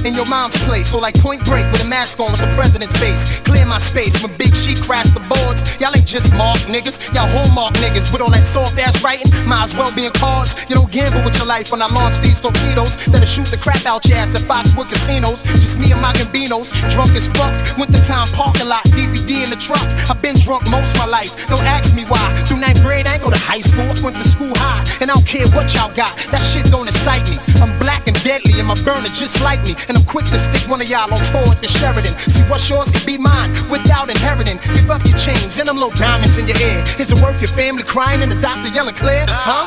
In 0.08 0.16
your 0.16 0.26
mom's 0.28 0.56
place, 0.64 0.88
so 0.88 1.00
like 1.00 1.20
point 1.20 1.44
break 1.44 1.70
with 1.70 1.84
a 1.84 1.88
mask 1.88 2.22
on 2.22 2.32
with 2.32 2.40
the 2.40 2.48
president's 2.56 2.96
face. 2.98 3.42
Clear 3.42 3.66
my 3.66 3.78
space 3.78 4.16
when 4.24 4.32
Big 4.38 4.56
She 4.56 4.72
crashed 4.74 5.14
the 5.14 5.20
boards. 5.28 5.68
Y'all 5.82 5.92
ain't 5.92 6.08
just 6.08 6.32
mark 6.34 6.56
niggas, 6.72 7.04
y'all 7.14 7.28
hallmark 7.28 7.76
niggas 7.84 8.08
with 8.14 8.22
all 8.22 8.32
that 8.32 8.48
soft 8.48 8.80
ass 8.80 9.04
writing. 9.04 9.28
Might 9.44 9.68
as 9.68 9.76
well 9.76 9.94
be 9.94 10.06
in 10.06 10.14
cards. 10.14 10.56
You 10.70 10.76
don't 10.80 10.90
gamble 10.90 11.20
with 11.28 11.36
your 11.36 11.46
life 11.46 11.74
when 11.74 11.82
I 11.82 11.92
launch 11.92 12.20
these 12.24 12.40
torpedoes. 12.40 12.96
Then 13.04 13.20
I 13.20 13.28
shoot 13.28 13.52
the 13.52 13.58
crap 13.58 13.84
out 13.86 14.08
your 14.08 14.16
ass 14.16 14.32
at 14.32 14.48
Foxwood 14.48 14.88
casinos. 14.88 15.44
Just 15.44 15.78
me 15.78 15.92
and 15.92 16.00
my 16.00 16.14
Gambinos, 16.14 16.72
drunk 16.88 17.12
as 17.12 17.28
fuck. 17.28 17.52
Winter 17.76 18.00
time 18.08 18.32
parking 18.32 18.72
lot, 18.72 18.88
DVD 18.96 19.44
in 19.44 19.50
the 19.52 19.60
truck. 19.60 19.84
I've 20.08 20.22
been 20.22 20.40
drunk 20.40 20.72
most 20.72 20.96
my 20.96 21.06
life. 21.06 21.36
Don't 21.52 21.68
ask 21.68 21.92
me 21.94 22.08
why. 22.08 22.24
Through 22.48 22.64
ninth 22.64 22.80
grade, 22.80 23.08
I 23.12 23.17
ain't 23.18 23.26
go 23.26 23.32
to 23.34 23.42
high 23.42 23.60
school. 23.60 23.90
I 23.90 23.98
went 24.06 24.16
to 24.18 24.24
school 24.24 24.54
high, 24.56 24.86
and 25.02 25.10
I 25.10 25.14
don't 25.14 25.26
care 25.26 25.48
what 25.58 25.74
y'all 25.74 25.94
got. 25.94 26.14
That 26.30 26.42
shit 26.42 26.70
don't 26.70 26.88
excite 26.88 27.26
me. 27.30 27.38
I'm 27.62 27.74
black 27.80 28.06
and 28.08 28.16
deadly, 28.24 28.60
and 28.62 28.68
my 28.68 28.78
burner 28.86 29.10
just 29.10 29.42
like 29.42 29.62
me. 29.66 29.74
And 29.90 29.98
I'm 29.98 30.06
quick 30.06 30.26
to 30.30 30.38
stick 30.38 30.70
one 30.70 30.82
of 30.82 30.90
y'all 30.90 31.10
on 31.10 31.20
tour 31.34 31.50
at 31.50 31.60
the 31.62 31.68
Sheraton. 31.68 32.14
See 32.30 32.46
what's 32.46 32.70
yours 32.70 32.92
can 32.92 33.04
be 33.06 33.18
mine 33.18 33.50
without 33.70 34.10
inheriting. 34.10 34.62
Give 34.74 34.90
up 34.92 35.04
your 35.06 35.18
chains 35.18 35.58
and 35.60 35.68
them 35.68 35.78
little 35.78 35.98
diamonds 35.98 36.38
in 36.38 36.48
your 36.48 36.58
ear. 36.62 36.80
Is 37.02 37.12
it 37.12 37.20
worth 37.22 37.42
your 37.42 37.52
family 37.52 37.84
crying 37.84 38.22
and 38.22 38.32
the 38.32 38.40
doctor 38.40 38.70
yelling 38.70 38.96
clear? 38.96 39.26
Huh? 39.28 39.66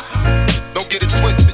Don't 0.75 0.89
get 0.89 1.03
it 1.03 1.11
twisted, 1.11 1.50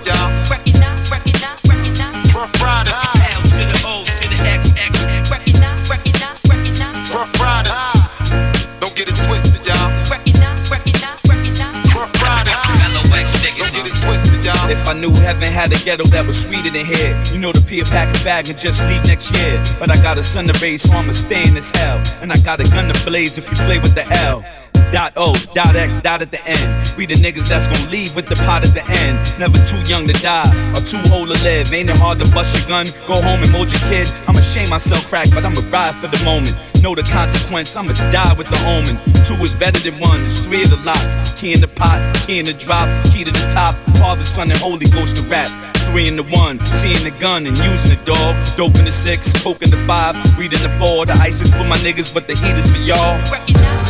If 14.69 14.89
I 14.89 14.95
knew 14.95 15.15
heaven 15.15 15.45
had 15.45 15.71
a 15.73 15.79
ghetto 15.85 16.05
that 16.07 16.27
was 16.27 16.43
sweeter 16.43 16.71
than 16.71 16.85
here, 16.85 17.15
you 17.33 17.39
know 17.39 17.53
to 17.53 17.63
pack 17.63 18.09
a 18.09 18.25
bag 18.25 18.49
and 18.49 18.59
just 18.59 18.83
leave 18.87 19.05
next 19.07 19.31
year. 19.31 19.63
But 19.79 19.91
I 19.91 19.97
got 20.03 20.19
a 20.19 20.25
son 20.25 20.47
to 20.47 20.59
raise, 20.61 20.83
so 20.83 20.97
I'ma 20.97 21.13
stay 21.13 21.47
in 21.47 21.55
this 21.55 21.71
hell. 21.71 22.03
And 22.21 22.33
I 22.33 22.37
got 22.39 22.59
a 22.61 22.65
gun 22.65 22.93
to 22.93 23.05
blaze 23.05 23.39
if 23.39 23.49
you 23.49 23.57
play 23.65 23.79
with 23.79 23.95
the 23.95 24.05
L. 24.27 24.45
Dot 24.93 25.13
O, 25.17 25.35
dot 25.55 25.75
X, 25.75 26.01
dot 26.01 26.23
at 26.23 26.31
the 26.31 26.43
end. 26.47 26.97
We 26.97 27.07
the 27.07 27.15
niggas 27.15 27.49
that's 27.49 27.67
gon' 27.67 27.91
leave 27.91 28.15
with 28.15 28.27
the 28.29 28.37
pot 28.47 28.63
at 28.63 28.73
the 28.73 28.85
end. 29.05 29.19
Never 29.39 29.59
too 29.67 29.81
young 29.91 30.07
to 30.07 30.13
die 30.23 30.49
or 30.73 30.81
too 30.81 31.03
old 31.13 31.29
to 31.29 31.39
live. 31.43 31.73
Ain't 31.73 31.91
it 31.91 31.99
hard 31.99 32.19
to 32.21 32.27
bust 32.33 32.57
your 32.57 32.67
gun? 32.69 32.87
Go 33.07 33.21
home 33.21 33.43
and 33.43 33.53
mold 33.53 33.71
your 33.71 33.83
kid. 33.91 34.09
I'ma 34.29 34.41
shame 34.41 34.71
myself 34.71 35.07
crack, 35.09 35.29
but 35.35 35.45
I'ma 35.45 35.61
ride 35.71 35.95
for 35.97 36.09
the 36.09 36.23
moment. 36.25 36.57
Know 36.83 36.95
the 36.95 37.03
consequence, 37.03 37.75
I'ma 37.77 37.93
die 38.13 38.35
with 38.39 38.49
the 38.49 38.61
omen. 38.65 38.97
Two 39.25 39.35
is 39.43 39.55
better 39.55 39.79
than 39.83 39.99
one, 40.01 40.21
there's 40.23 40.47
three 40.47 40.63
of 40.63 40.71
the 40.71 40.81
LOX. 40.87 41.35
Key 41.35 41.53
in 41.53 41.61
the 41.61 41.69
pot, 41.69 41.99
key 42.27 42.39
in 42.39 42.47
the 42.47 42.55
drop, 42.55 42.87
key 43.11 43.25
to 43.25 43.31
the 43.31 43.47
top. 43.51 43.75
Father, 43.99 44.25
Son, 44.25 44.51
and 44.51 44.59
Holy 44.61 44.87
Ghost 44.87 45.17
to 45.17 45.23
rap. 45.29 45.49
Three 45.91 46.07
in 46.07 46.17
the 46.17 46.25
one, 46.31 46.65
seeing 46.65 47.03
the 47.03 47.15
gun 47.19 47.47
and 47.47 47.57
using 47.59 47.91
the 47.91 48.01
dog. 48.05 48.37
Dope 48.57 48.77
in 48.79 48.85
the 48.85 48.93
six, 48.93 49.33
coke 49.43 49.63
in 49.63 49.71
the 49.71 49.83
five, 49.87 50.15
reading 50.39 50.63
the 50.63 50.71
four. 50.79 51.07
The 51.07 51.15
ice 51.15 51.41
is 51.41 51.53
for 51.53 51.65
my 51.65 51.77
niggas, 51.79 52.13
but 52.15 52.27
the 52.27 52.35
heat 52.35 52.55
is 52.55 52.71
for 52.71 52.79
y'all. 52.79 53.19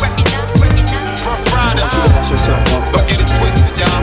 Rough 0.01 0.26
Riders. 1.67 1.83
Ask 2.15 2.31
yourself 2.31 2.63
one 2.71 2.91
Don't 2.93 3.07
get 3.09 3.19
it 3.19 3.27
twisted, 3.27 3.75
y'all. 3.75 3.99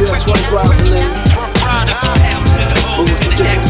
You 0.00 0.06
had 0.08 0.20
24 0.20 0.58
hours 0.60 0.78
to 0.78 0.84
live. 0.88 1.12
Rough 1.36 1.52
Riders. 1.60 2.00
What 2.96 3.04
would 3.04 3.20
you 3.20 3.32
deal? 3.36 3.60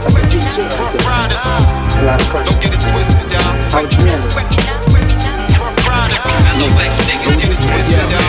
That's 0.00 0.16
a 0.16 0.24
deep 0.32 0.40
shit 0.40 0.64
right 0.80 0.96
there. 0.96 2.00
A 2.00 2.06
lot 2.06 2.20
of 2.20 2.28
pressure. 2.28 2.48
Don't 2.48 2.62
get 2.64 2.72
it 2.72 2.80
twisted, 2.80 3.28
y'all. 3.32 3.52
How 3.72 3.82
would 3.82 3.92
you 3.92 4.00
handle 4.08 4.38
it? 4.38 4.79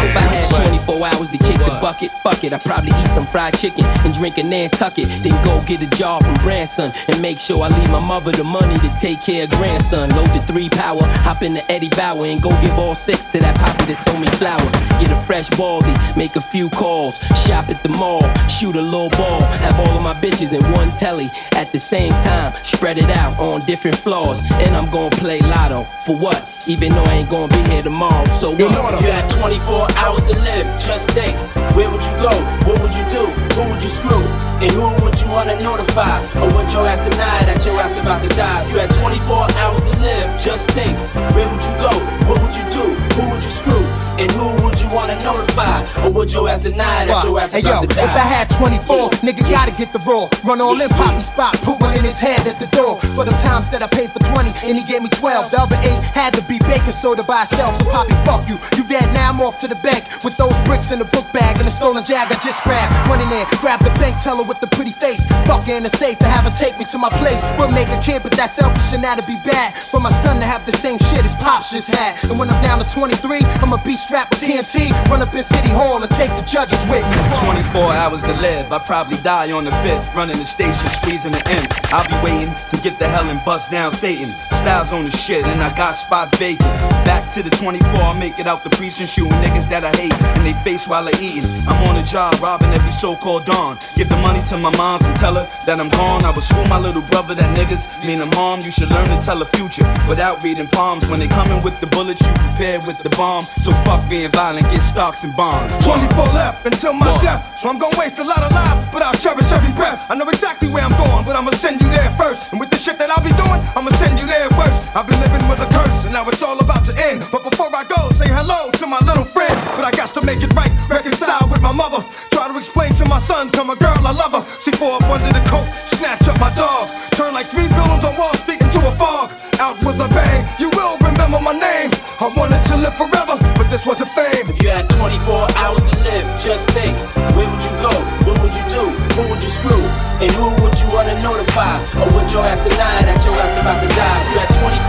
If 0.03 0.17
I 0.17 0.21
had 0.21 0.43
24 0.55 1.07
hours 1.07 1.29
to 1.31 1.37
kick 1.37 1.57
the 1.57 1.77
bucket, 1.81 2.11
fuck 2.23 2.43
it, 2.43 2.51
I'd 2.51 2.61
probably 2.61 2.91
eat 2.91 3.07
some 3.07 3.25
fried 3.27 3.57
chicken 3.57 3.85
and 4.03 4.13
drink 4.13 4.37
a 4.37 4.43
Nantucket. 4.43 5.07
Then 5.23 5.41
go 5.45 5.61
get 5.61 5.81
a 5.81 5.87
job 5.95 6.23
from 6.23 6.33
Branson 6.35 6.91
and 7.07 7.21
make 7.21 7.39
sure 7.39 7.63
I 7.63 7.69
leave 7.69 7.89
my 7.89 8.03
mother 8.03 8.31
the 8.31 8.43
money 8.43 8.77
to 8.79 8.89
take 8.97 9.21
care 9.21 9.45
of 9.45 9.51
grandson. 9.51 10.09
Load 10.09 10.29
the 10.31 10.41
three 10.41 10.69
power, 10.69 11.03
hop 11.03 11.43
in 11.43 11.53
the 11.53 11.71
Eddie 11.71 11.89
Bauer 11.89 12.25
and 12.25 12.41
go 12.41 12.49
give 12.61 12.77
all 12.77 12.95
six 12.95 13.27
to 13.27 13.39
that 13.39 13.55
poppy 13.55 13.85
that 13.85 13.97
sold 13.97 14.19
me 14.19 14.27
flour. 14.35 14.59
Get 14.99 15.11
a 15.11 15.21
fresh 15.21 15.49
baldy, 15.51 15.93
make 16.17 16.35
a 16.35 16.41
few 16.41 16.69
calls, 16.69 17.19
shop 17.45 17.69
at 17.69 17.81
the 17.83 17.89
mall, 17.89 18.23
shoot 18.47 18.75
a 18.75 18.81
little 18.81 19.09
ball, 19.11 19.41
have 19.41 19.79
all 19.79 19.97
of 19.97 20.03
my 20.03 20.13
bitches 20.13 20.51
in 20.51 20.61
one 20.73 20.89
telly 20.89 21.29
at 21.53 21.71
the 21.71 21.79
same 21.79 22.11
time, 22.23 22.53
spread 22.63 22.97
it 22.97 23.09
out 23.09 23.37
on 23.39 23.61
different 23.61 23.97
floors. 23.97 24.41
And 24.51 24.75
I'm 24.75 24.89
gonna 24.89 25.15
play 25.15 25.39
lotto 25.39 25.83
for 26.05 26.17
what? 26.17 26.51
Even 26.67 26.93
though 26.93 27.03
I 27.03 27.13
ain't 27.25 27.29
gonna 27.29 27.51
be 27.51 27.61
here 27.71 27.81
tomorrow, 27.81 28.25
so 28.37 28.51
what? 28.51 28.59
You 29.01 29.11
had 29.11 29.27
24 29.31 29.87
hours 29.97 30.23
to 30.29 30.37
live. 30.39 30.65
Just 30.79 31.09
think, 31.11 31.35
where 31.75 31.89
would 31.89 32.03
you 32.03 32.15
go? 32.21 32.29
What 32.69 32.79
would 32.81 32.93
you 32.93 33.03
do? 33.09 33.25
Who 33.57 33.71
would 33.71 33.81
you 33.81 33.89
screw? 33.89 34.21
And 34.61 34.71
who 34.71 34.93
would 35.03 35.19
you 35.19 35.27
wanna 35.27 35.55
notify? 35.63 36.21
Or 36.39 36.47
would 36.53 36.71
your 36.71 36.85
ass 36.85 37.09
deny 37.09 37.45
that 37.49 37.65
your 37.65 37.81
ass 37.81 37.97
about 37.97 38.21
to 38.23 38.29
die? 38.37 38.69
You 38.69 38.77
had 38.77 38.91
24 38.93 39.49
hours 39.57 39.89
to 39.91 39.99
live. 39.99 40.39
Just 40.39 40.69
think, 40.71 40.95
where 41.33 41.49
would 41.49 41.63
you 41.65 41.75
go? 41.81 41.91
What 42.29 42.41
would 42.41 42.55
you 42.55 42.63
do? 42.69 42.93
Who 43.17 43.31
would 43.31 43.43
you 43.43 43.49
screw? 43.51 44.00
And 44.21 44.31
who 44.33 44.53
would 44.63 44.79
you 44.79 44.87
wanna 44.93 45.17
notify? 45.25 45.81
Or 46.05 46.11
would 46.11 46.31
your 46.31 46.47
ass 46.47 46.61
deny 46.61 47.05
that 47.09 47.23
your 47.25 47.39
ass 47.39 47.53
Hey 47.53 47.61
yo, 47.65 47.81
if 47.81 47.97
I 47.97 48.21
had 48.21 48.51
24, 48.51 49.09
nigga 49.25 49.41
gotta 49.49 49.71
get 49.73 49.91
the 49.93 49.99
roll. 50.05 50.29
Run 50.45 50.61
all 50.61 50.79
in 50.79 50.89
poppy 50.89 51.21
spot, 51.21 51.57
put 51.65 51.81
one 51.81 51.97
in 51.97 52.03
his 52.03 52.19
head 52.19 52.45
at 52.45 52.59
the 52.59 52.67
door. 52.67 53.01
For 53.17 53.25
the 53.25 53.33
times 53.41 53.71
that 53.71 53.81
I 53.81 53.87
paid 53.87 54.11
for 54.11 54.19
20 54.19 54.53
and 54.69 54.77
he 54.77 54.85
gave 54.85 55.01
me 55.01 55.09
12. 55.09 55.49
The 55.49 55.61
other 55.61 55.75
eight 55.81 55.97
had 56.13 56.35
to 56.35 56.43
be 56.45 56.59
baking 56.69 56.93
soda 56.93 57.23
by 57.23 57.49
itself. 57.49 57.81
So 57.81 57.89
poppy, 57.89 58.13
fuck 58.21 58.45
you. 58.45 58.61
You 58.77 58.85
dead 58.85 59.09
now, 59.11 59.33
I'm 59.33 59.41
off 59.41 59.59
to 59.61 59.67
the 59.67 59.79
bank 59.81 60.05
with 60.23 60.37
those 60.37 60.53
bricks 60.69 60.91
in 60.91 60.99
the 60.99 61.09
book 61.09 61.25
bag 61.33 61.57
and 61.57 61.65
the 61.65 61.73
stolen 61.73 62.05
jag 62.05 62.29
I 62.29 62.37
just 62.37 62.61
grabbed. 62.61 62.93
Run 63.09 63.21
in 63.25 63.29
there, 63.33 63.47
grab 63.57 63.81
the 63.81 63.89
bank 63.97 64.21
teller 64.21 64.45
with 64.45 64.59
the 64.61 64.67
pretty 64.67 64.93
face. 64.93 65.25
Fuck 65.49 65.67
in 65.67 65.81
the 65.81 65.89
safe 65.89 66.19
to 66.19 66.29
have 66.29 66.45
her 66.45 66.53
take 66.53 66.77
me 66.77 66.85
to 66.93 66.99
my 67.01 67.09
place. 67.09 67.41
We'll 67.57 67.73
make 67.73 67.89
a 67.89 67.99
kid, 68.05 68.21
but 68.21 68.33
that's 68.37 68.53
selfish 68.53 68.93
and 68.93 69.01
that'd 69.03 69.25
be 69.25 69.41
bad. 69.49 69.73
For 69.73 69.99
my 69.99 70.13
son 70.13 70.37
to 70.37 70.45
have 70.45 70.61
the 70.69 70.77
same 70.77 70.99
shit 71.09 71.25
as 71.25 71.33
Pops 71.41 71.73
just 71.73 71.89
had. 71.89 72.21
And 72.29 72.37
when 72.37 72.51
I'm 72.51 72.61
down 72.61 72.77
to 72.77 72.85
23, 72.85 73.41
I'ma 73.65 73.81
be 73.81 73.95
strapped 74.11 74.31
with 74.31 74.43
TNT. 74.43 74.91
Run 75.09 75.21
up 75.21 75.33
in 75.33 75.41
City 75.41 75.69
Hall 75.69 76.03
and 76.03 76.11
take 76.11 76.31
the 76.31 76.43
judges 76.43 76.83
with 76.87 77.03
me. 77.07 77.17
24 77.47 77.93
hours 77.93 78.21
to 78.23 78.33
live. 78.41 78.69
I 78.69 78.79
probably 78.79 79.15
die 79.17 79.53
on 79.53 79.63
the 79.63 79.71
fifth, 79.83 80.13
running 80.13 80.37
the 80.37 80.43
station, 80.43 80.89
squeezing 80.89 81.31
the 81.31 81.43
imp. 81.57 81.71
I'll 81.93 82.07
be 82.09 82.21
waiting 82.21 82.53
to 82.71 82.77
get 82.77 82.99
the 82.99 83.07
hell 83.07 83.29
and 83.29 83.39
bust 83.45 83.71
down 83.71 83.93
Satan. 83.93 84.33
Styles 84.61 84.93
on 84.93 85.05
the 85.05 85.09
shit, 85.09 85.43
and 85.43 85.63
I 85.63 85.73
got 85.75 85.93
spots 85.93 86.37
vacant. 86.37 86.69
Back 87.01 87.33
to 87.33 87.41
the 87.41 87.49
24, 87.49 87.81
I 87.97 88.13
make 88.19 88.37
it 88.37 88.45
out 88.45 88.63
the 88.63 88.69
precinct, 88.69 89.09
shooting 89.09 89.33
niggas 89.41 89.67
that 89.73 89.83
I 89.83 89.89
hate 89.97 90.13
in 90.37 90.43
they 90.45 90.53
face 90.61 90.87
while 90.87 91.03
they 91.03 91.17
eating. 91.17 91.49
I'm 91.65 91.81
on 91.89 91.95
the 91.95 92.05
job, 92.05 92.37
robbing 92.37 92.69
every 92.69 92.91
so-called 92.91 93.45
dawn. 93.45 93.79
Give 93.97 94.07
the 94.07 94.21
money 94.21 94.39
to 94.53 94.57
my 94.57 94.69
mom 94.77 95.01
and 95.01 95.17
tell 95.17 95.33
her 95.33 95.49
that 95.65 95.79
I'm 95.81 95.89
gone. 95.89 96.23
I 96.23 96.29
would 96.29 96.45
school 96.45 96.63
my 96.69 96.77
little 96.77 97.01
brother 97.09 97.33
that 97.33 97.49
niggas 97.57 97.89
mean 98.05 98.21
I'm 98.21 98.31
harm. 98.37 98.61
You 98.61 98.69
should 98.69 98.91
learn 98.93 99.09
to 99.09 99.17
tell 99.25 99.39
the 99.39 99.49
future 99.57 99.81
without 100.07 100.43
reading 100.43 100.67
palms. 100.67 101.09
When 101.09 101.19
they 101.19 101.27
coming 101.27 101.57
with 101.63 101.81
the 101.81 101.87
bullets, 101.87 102.21
you 102.21 102.33
prepared 102.53 102.85
with 102.85 103.01
the 103.01 103.09
bomb. 103.17 103.41
So 103.41 103.73
fuck 103.81 104.07
being 104.13 104.29
violent, 104.29 104.69
get 104.69 104.83
stocks 104.85 105.23
and 105.23 105.35
bonds. 105.35 105.73
24 105.81 106.37
left 106.37 106.67
until 106.67 106.93
my 106.93 107.17
death. 107.17 107.57
So 107.57 107.67
I'm 107.67 107.79
gonna 107.79 107.97
waste 107.97 108.19
a 108.19 108.23
lot 108.23 108.45
of 108.45 108.53
lives, 108.53 108.85
but 108.93 109.01
I'll 109.01 109.17
cherish 109.17 109.49
every 109.51 109.73
breath. 109.73 110.05
I 110.11 110.13
know 110.13 110.29
exactly 110.29 110.69
where 110.69 110.85
I'm 110.85 110.93
going, 111.01 111.25
but 111.25 111.35
I'ma 111.35 111.49
send 111.57 111.81
you 111.81 111.89
there 111.89 112.11
first. 112.11 112.53
And 112.53 112.59
with 112.59 112.69
the 112.69 112.77
shit 112.77 112.99
that 112.99 113.09
I'll 113.09 113.25
be 113.25 113.33
doing, 113.33 113.57
I'ma 113.73 113.89
send 113.97 114.19
you 114.21 114.27
there 114.27 114.50
worse. 114.57 114.87
I've 114.95 115.07
been 115.07 115.19
living 115.19 115.43
with 115.47 115.61
a 115.61 115.69
curse, 115.71 116.05
and 116.05 116.13
now 116.13 116.27
it's 116.27 116.43
all 116.43 116.59
about 116.59 116.85
to 116.85 116.93
end. 116.97 117.23
But 117.31 117.43
before 117.43 117.69
I 117.73 117.83
go, 117.85 118.09
say 118.15 118.27
hello 118.27 118.71
to 118.79 118.85
my 118.87 118.99
little 119.05 119.25
friend. 119.25 119.55
But 119.75 119.85
I 119.85 119.91
got 119.91 120.13
to 120.15 120.21
make 120.25 120.41
it 120.41 120.51
right, 120.53 120.71
reconcile 120.89 121.47
with 121.49 121.61
my 121.61 121.71
mother. 121.71 122.03
Try 122.31 122.47
to 122.47 122.55
explain 122.57 122.93
to 123.01 123.05
my 123.05 123.19
son, 123.19 123.49
tell 123.49 123.65
my 123.65 123.75
girl 123.75 123.95
I 124.03 124.11
love 124.11 124.33
her. 124.33 124.43
C4 124.59 125.01
up 125.01 125.09
under 125.09 125.31
the 125.31 125.43
coat, 125.49 125.67
snatch 125.95 126.27
up 126.27 126.39
my 126.39 126.53
dog. 126.55 126.89
Turn 127.15 127.33
like 127.33 127.47
three 127.47 127.67
villains 127.67 128.03
on 128.03 128.15
Wall 128.17 128.33
Street 128.41 128.61
into 128.61 128.79
a 128.87 128.91
fog. 128.91 129.31
Out 129.59 129.77
with 129.85 130.01
a 130.01 130.09
bang, 130.09 130.41
you 130.59 130.69
will 130.71 130.97
remember 131.05 131.39
my 131.39 131.53
name. 131.53 131.91
I 132.19 132.33
wanted 132.33 132.61
to 132.73 132.75
live 132.77 132.95
forever, 132.97 133.37
but 133.57 133.69
this 133.69 133.85
was 133.85 134.01
a 134.01 134.09
fame. 134.09 134.45
If 134.49 134.57
you 134.61 134.69
had 134.69 134.89
24 134.89 135.53
hours 135.57 135.83
to 135.89 135.95
live, 136.01 136.25
just 136.41 136.69
think, 136.71 136.97
where 137.37 137.45
would 137.45 137.63
you 137.63 137.73
go? 137.77 137.93
What 138.25 138.41
would 138.41 138.53
you 138.53 138.65
do? 138.69 138.83
Who 139.15 139.29
would 139.29 139.43
you 139.43 139.49
screw? 139.49 139.81
And 140.21 140.31
who 140.33 140.49
would 140.61 140.77
you 140.81 140.87
wanna 140.89 141.13
notify? 141.21 141.77
Or 142.01 142.09
would 142.13 142.31
your 142.31 142.41
ass 142.41 142.65
deny 142.65 143.05
that 143.05 143.21
your 143.25 143.33
ass 143.37 143.57
about 143.61 143.81
to 143.81 143.89
die? 143.93 144.40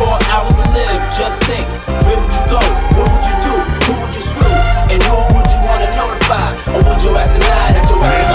If 0.03 0.09
you 0.09 0.11
had 0.11 0.27
24 0.27 0.35
hours 0.35 0.57
to 0.59 0.69
live, 0.75 1.01
just 1.15 1.39
think, 1.47 1.67
where 2.03 2.19
would 2.19 2.35
you 2.35 2.45
go? 2.51 2.61
What 2.99 3.07
would 3.07 3.23
you 3.23 3.37
do? 3.39 3.55
Who 3.87 3.93
would 4.03 4.15
you 4.15 4.23
screw? 4.23 4.55
And 4.91 4.99
who 4.99 5.17
would 5.31 5.47
you 5.47 5.61
wanna 5.63 5.89
notify? 5.95 6.51
Or 6.75 6.83
would 6.83 6.99
your 7.03 7.15
ass 7.15 7.33
deny 7.39 7.79
that 7.79 7.87
your 7.87 8.03
ass? 8.03 8.35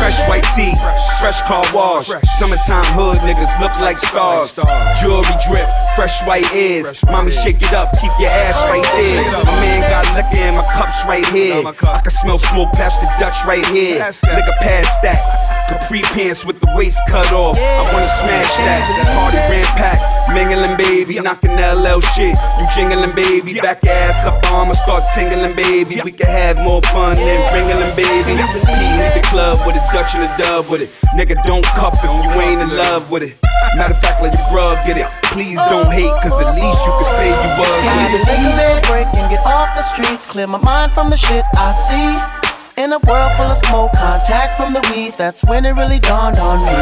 Fresh 0.00 0.24
white 0.28 0.46
tee, 0.56 0.72
fresh 1.20 1.42
car 1.42 1.64
wash. 1.74 2.08
Summertime 2.38 2.84
hood 2.96 3.16
niggas 3.24 3.52
look 3.60 3.72
like 3.80 3.96
stars. 3.98 4.56
Jewelry 5.00 5.36
drip, 5.48 5.68
fresh 5.96 6.22
white 6.24 6.48
ears. 6.54 7.04
Mommy 7.06 7.30
shake 7.30 7.60
it 7.60 7.72
up, 7.72 7.88
keep 8.00 8.12
your 8.20 8.30
ass 8.30 8.64
right 8.68 8.84
there. 8.96 9.44
My 9.44 9.56
man 9.60 9.80
got 9.90 10.04
liquor 10.16 10.40
in 10.48 10.54
my 10.54 10.64
cups 10.72 11.04
right 11.04 11.26
here. 11.28 11.60
I 11.66 12.00
can 12.00 12.10
smell 12.10 12.38
smoke 12.38 12.72
past 12.72 13.00
the 13.00 13.08
Dutch 13.18 13.44
right 13.44 13.66
here. 13.68 14.00
Liquor 14.00 14.56
past 14.60 15.02
that. 15.02 15.20
Capri 15.68 16.02
pants 16.12 16.44
with 16.44 16.60
the 16.60 16.63
waist 16.84 17.00
cut 17.08 17.32
off. 17.32 17.56
I 17.56 17.82
wanna 17.92 18.08
smash 18.08 18.52
that. 18.60 18.84
Party 19.16 19.40
grand 19.48 19.72
pack, 19.80 19.98
mingling 20.36 20.76
baby, 20.76 21.20
knocking 21.20 21.56
LL 21.56 22.00
shit. 22.00 22.36
You 22.60 22.64
jingling 22.76 23.14
baby, 23.16 23.60
back 23.60 23.82
your 23.82 23.94
ass 24.04 24.26
up 24.26 24.36
I'ma 24.52 24.72
start 24.72 25.02
tingling 25.14 25.56
baby. 25.56 26.00
We 26.04 26.12
can 26.12 26.28
have 26.28 26.56
more 26.60 26.82
fun 26.92 27.16
than 27.16 27.40
ringling 27.56 27.94
baby. 27.96 28.36
P 28.36 28.72
hit 29.00 29.16
the 29.16 29.24
club 29.32 29.56
with 29.64 29.80
a 29.80 29.82
Dutch 29.92 30.12
and 30.12 30.24
a 30.28 30.30
dub 30.36 30.68
with 30.68 30.84
it. 30.84 30.90
Nigga, 31.16 31.40
don't 31.44 31.64
cuff 31.72 31.96
if 32.04 32.12
you 32.12 32.30
ain't 32.40 32.60
in 32.60 32.76
love 32.76 33.10
with 33.10 33.22
it. 33.22 33.34
Matter 33.76 33.94
of 33.94 34.00
fact, 34.00 34.22
let 34.22 34.34
your 34.36 34.46
bruh 34.52 34.76
get 34.86 34.96
it. 34.98 35.08
Please 35.32 35.56
don't 35.72 35.90
hate, 35.90 36.12
cause 36.20 36.36
at 36.44 36.54
least 36.54 36.84
you 36.84 36.92
can 36.92 37.08
say 37.16 37.28
you 37.32 37.50
was 37.58 37.80
Can 37.82 38.14
it. 38.14 38.24
take 38.28 38.44
a 38.44 38.54
little 38.60 38.82
break 38.92 39.08
and 39.08 39.26
get 39.32 39.42
off 39.46 39.72
the 39.74 39.82
streets? 39.82 40.30
Clear 40.30 40.46
my 40.46 40.58
mind 40.58 40.92
from 40.92 41.10
the 41.10 41.16
shit 41.16 41.44
I 41.56 41.72
see. 41.72 42.43
In 42.76 42.90
a 42.90 42.98
world 43.06 43.30
full 43.38 43.46
of 43.46 43.56
smoke, 43.70 43.92
contact 43.94 44.58
from 44.58 44.74
the 44.74 44.82
weed, 44.90 45.14
that's 45.16 45.44
when 45.44 45.64
it 45.64 45.78
really 45.78 46.00
dawned 46.00 46.34
on 46.42 46.58
me. 46.66 46.74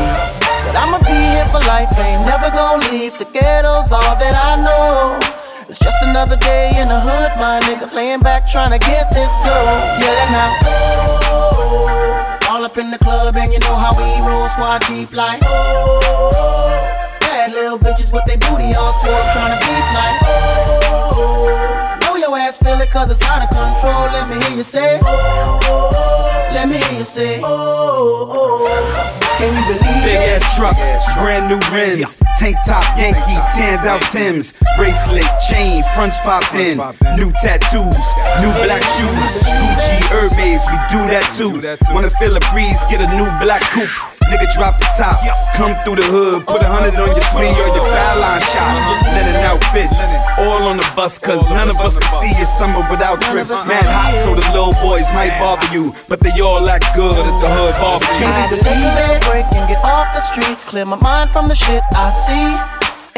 That 0.65 0.73
I'ma 0.73 0.97
be 1.05 1.13
here 1.13 1.45
for 1.53 1.61
life, 1.69 1.93
ain't 2.01 2.25
never 2.25 2.49
gonna 2.49 2.81
leave. 2.89 3.13
The 3.21 3.29
ghetto's 3.29 3.93
all 3.93 4.17
that 4.17 4.33
I 4.33 4.57
know. 4.65 5.21
It's 5.69 5.77
just 5.77 6.01
another 6.09 6.41
day 6.41 6.73
in 6.81 6.89
the 6.89 6.97
hood, 6.97 7.37
my 7.37 7.61
nigga 7.69 7.93
laying 7.93 8.21
back 8.21 8.49
trying 8.49 8.73
to 8.73 8.81
get 8.81 9.13
this 9.13 9.37
dough. 9.45 10.01
Yeah, 10.01 10.33
now, 10.33 10.57
oh, 10.65 12.39
all 12.49 12.65
up 12.65 12.79
in 12.79 12.91
the 12.91 12.97
club, 12.97 13.37
and 13.37 13.53
you 13.53 13.61
know 13.61 13.77
how 13.77 13.93
we 13.93 14.09
roll, 14.25 14.49
squad 14.49 14.81
deep 14.89 15.13
like, 15.13 15.45
oh, 15.45 17.21
bad 17.21 17.53
little 17.53 17.77
bitches 17.77 18.09
with 18.09 18.25
they 18.25 18.41
booty 18.41 18.73
all 18.73 18.97
swole, 18.97 19.25
trying 19.37 19.53
to 19.53 19.61
beat 19.61 19.87
like, 19.93 20.17
oh, 20.25 21.82
your 22.23 22.39
ass 22.39 22.57
feel 22.57 22.79
it 22.81 22.91
cause 22.91 23.11
it's 23.11 23.23
out 23.23 23.43
of 23.43 23.51
control. 23.51 24.07
Let 24.15 24.31
me 24.31 24.39
hear 24.47 24.57
you 24.57 24.63
say, 24.63 25.01
oh, 25.03 25.61
oh, 25.67 25.91
oh. 25.93 26.55
let 26.55 26.69
me 26.69 26.79
hear 26.79 26.99
you 26.99 27.05
say, 27.05 27.41
oh, 27.43 28.31
oh, 28.31 28.63
oh. 28.63 29.19
Can 29.43 29.51
you 29.51 29.65
believe 29.67 30.05
Big 30.07 30.23
it? 30.23 30.39
ass 30.39 30.55
truck, 30.55 30.79
brand 31.19 31.51
new 31.51 31.59
rims, 31.75 32.15
tank 32.39 32.55
top 32.63 32.87
Yankee, 32.95 33.43
tanned 33.59 33.83
out 33.91 34.01
Tims, 34.15 34.55
bracelet, 34.79 35.27
chain, 35.51 35.83
fronts 35.99 36.21
popped 36.21 36.55
in, 36.55 36.79
new 37.19 37.33
tattoos, 37.43 37.99
new 38.39 38.53
black 38.63 38.87
shoes, 38.95 39.43
Gucci, 39.43 39.99
Hermes, 40.15 40.63
we 40.71 40.79
do 40.95 41.03
that 41.11 41.27
too. 41.35 41.51
Wanna 41.93 42.11
feel 42.23 42.37
a 42.37 42.41
breeze, 42.55 42.79
get 42.87 43.03
a 43.03 43.11
new 43.19 43.27
black 43.43 43.63
coupe. 43.75 44.22
Nigga 44.33 44.49
drop 44.57 44.81
the 44.81 44.89
top, 44.97 45.13
come 45.61 45.77
through 45.85 46.01
the 46.01 46.09
hood, 46.09 46.49
put 46.49 46.65
a 46.65 46.69
hundred 46.73 46.97
on 46.97 47.05
your 47.05 47.27
three 47.37 47.53
or 47.53 47.69
your 47.77 47.85
foul 47.85 48.17
line 48.17 48.41
shot. 48.41 48.73
Linen 49.13 49.37
outfits, 49.45 50.01
All 50.41 50.73
on 50.73 50.81
the 50.81 50.89
bus, 50.97 51.21
cause 51.21 51.45
none 51.53 51.69
of 51.69 51.77
us 51.85 52.01
can 52.01 52.09
see 52.17 52.33
a 52.41 52.49
summer 52.49 52.81
without 52.89 53.21
trips. 53.21 53.53
Mad 53.69 53.85
hot, 53.85 54.17
so 54.25 54.33
the 54.33 54.41
little 54.57 54.73
boys 54.81 55.13
might 55.13 55.37
bother 55.37 55.69
you, 55.69 55.93
but 56.09 56.17
they 56.25 56.33
all 56.41 56.65
act 56.65 56.97
good 56.97 57.13
at 57.13 57.37
the 57.45 57.51
hood 57.61 57.77
barbecue. 57.77 58.25
Can 58.25 58.33
you 58.33 58.57
believe 58.57 58.97
it? 59.13 59.21
Break 59.29 59.45
and 59.53 59.69
get 59.69 59.85
off 59.85 60.09
the 60.17 60.25
streets, 60.25 60.65
clear 60.65 60.89
my 60.89 60.97
mind 60.97 61.29
from 61.29 61.53
the 61.53 61.55
shit 61.55 61.85
I 61.93 62.09
see. 62.09 62.49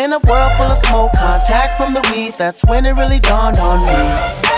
In 0.02 0.10
a 0.10 0.18
world 0.26 0.50
full 0.58 0.66
of 0.66 0.78
smoke, 0.90 1.14
contact 1.14 1.78
from 1.78 1.94
the 1.94 2.02
weed, 2.10 2.34
that's 2.34 2.66
when 2.66 2.82
it 2.90 2.98
really 2.98 3.22
dawned 3.22 3.62
on 3.62 3.78
me. 3.86 4.02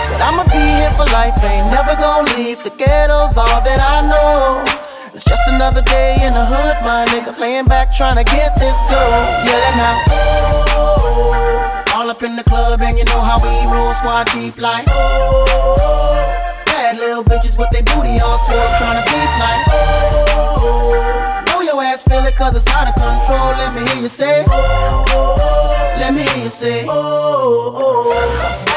That 0.09 0.25
I'ma 0.25 0.41
be 0.49 0.57
here 0.57 0.89
for 0.97 1.05
life, 1.13 1.37
ain't 1.45 1.69
never 1.69 1.93
gonna 2.01 2.25
leave. 2.33 2.65
The 2.65 2.73
ghetto's 2.73 3.37
all 3.37 3.61
that 3.61 3.77
I 3.77 4.09
know. 4.09 4.96
It's 5.17 5.25
just 5.25 5.47
another 5.49 5.81
day 5.81 6.13
in 6.13 6.29
the 6.29 6.45
hood, 6.45 6.77
my 6.85 7.01
nigga. 7.09 7.33
Laying 7.41 7.65
back 7.65 7.89
trying 7.89 8.17
to 8.17 8.23
get 8.23 8.53
this 8.53 8.77
dough. 8.85 9.49
Yelling 9.49 9.81
out, 9.81 9.97
oh, 10.13 11.83
all 11.95 12.11
up 12.11 12.21
in 12.21 12.35
the 12.35 12.43
club, 12.43 12.83
and 12.83 12.99
you 12.99 13.03
know 13.05 13.21
how 13.25 13.41
we 13.41 13.49
roll 13.65 13.97
squad 13.97 14.29
deep 14.29 14.61
like, 14.61 14.85
oh, 14.87 16.21
bad 16.67 16.99
little 16.99 17.23
bitches 17.23 17.57
with 17.57 17.65
their 17.73 17.81
booty 17.81 18.21
all 18.21 18.37
swole, 18.45 18.69
trying 18.77 19.01
to 19.01 19.05
beat 19.09 19.33
like, 19.41 19.61
oh, 19.73 21.43
know 21.49 21.61
your 21.61 21.81
ass 21.81 22.03
feel 22.03 22.21
it 22.23 22.35
cause 22.35 22.55
it's 22.55 22.67
out 22.67 22.85
of 22.85 22.93
control. 22.93 23.57
Let 23.57 23.73
me 23.73 23.89
hear 23.89 24.03
you 24.03 24.09
say, 24.09 24.45
oh, 24.45 25.97
let 25.97 26.13
me 26.13 26.29
hear 26.29 26.43
you 26.43 26.51
say, 26.51 26.85
oh, 26.87 28.13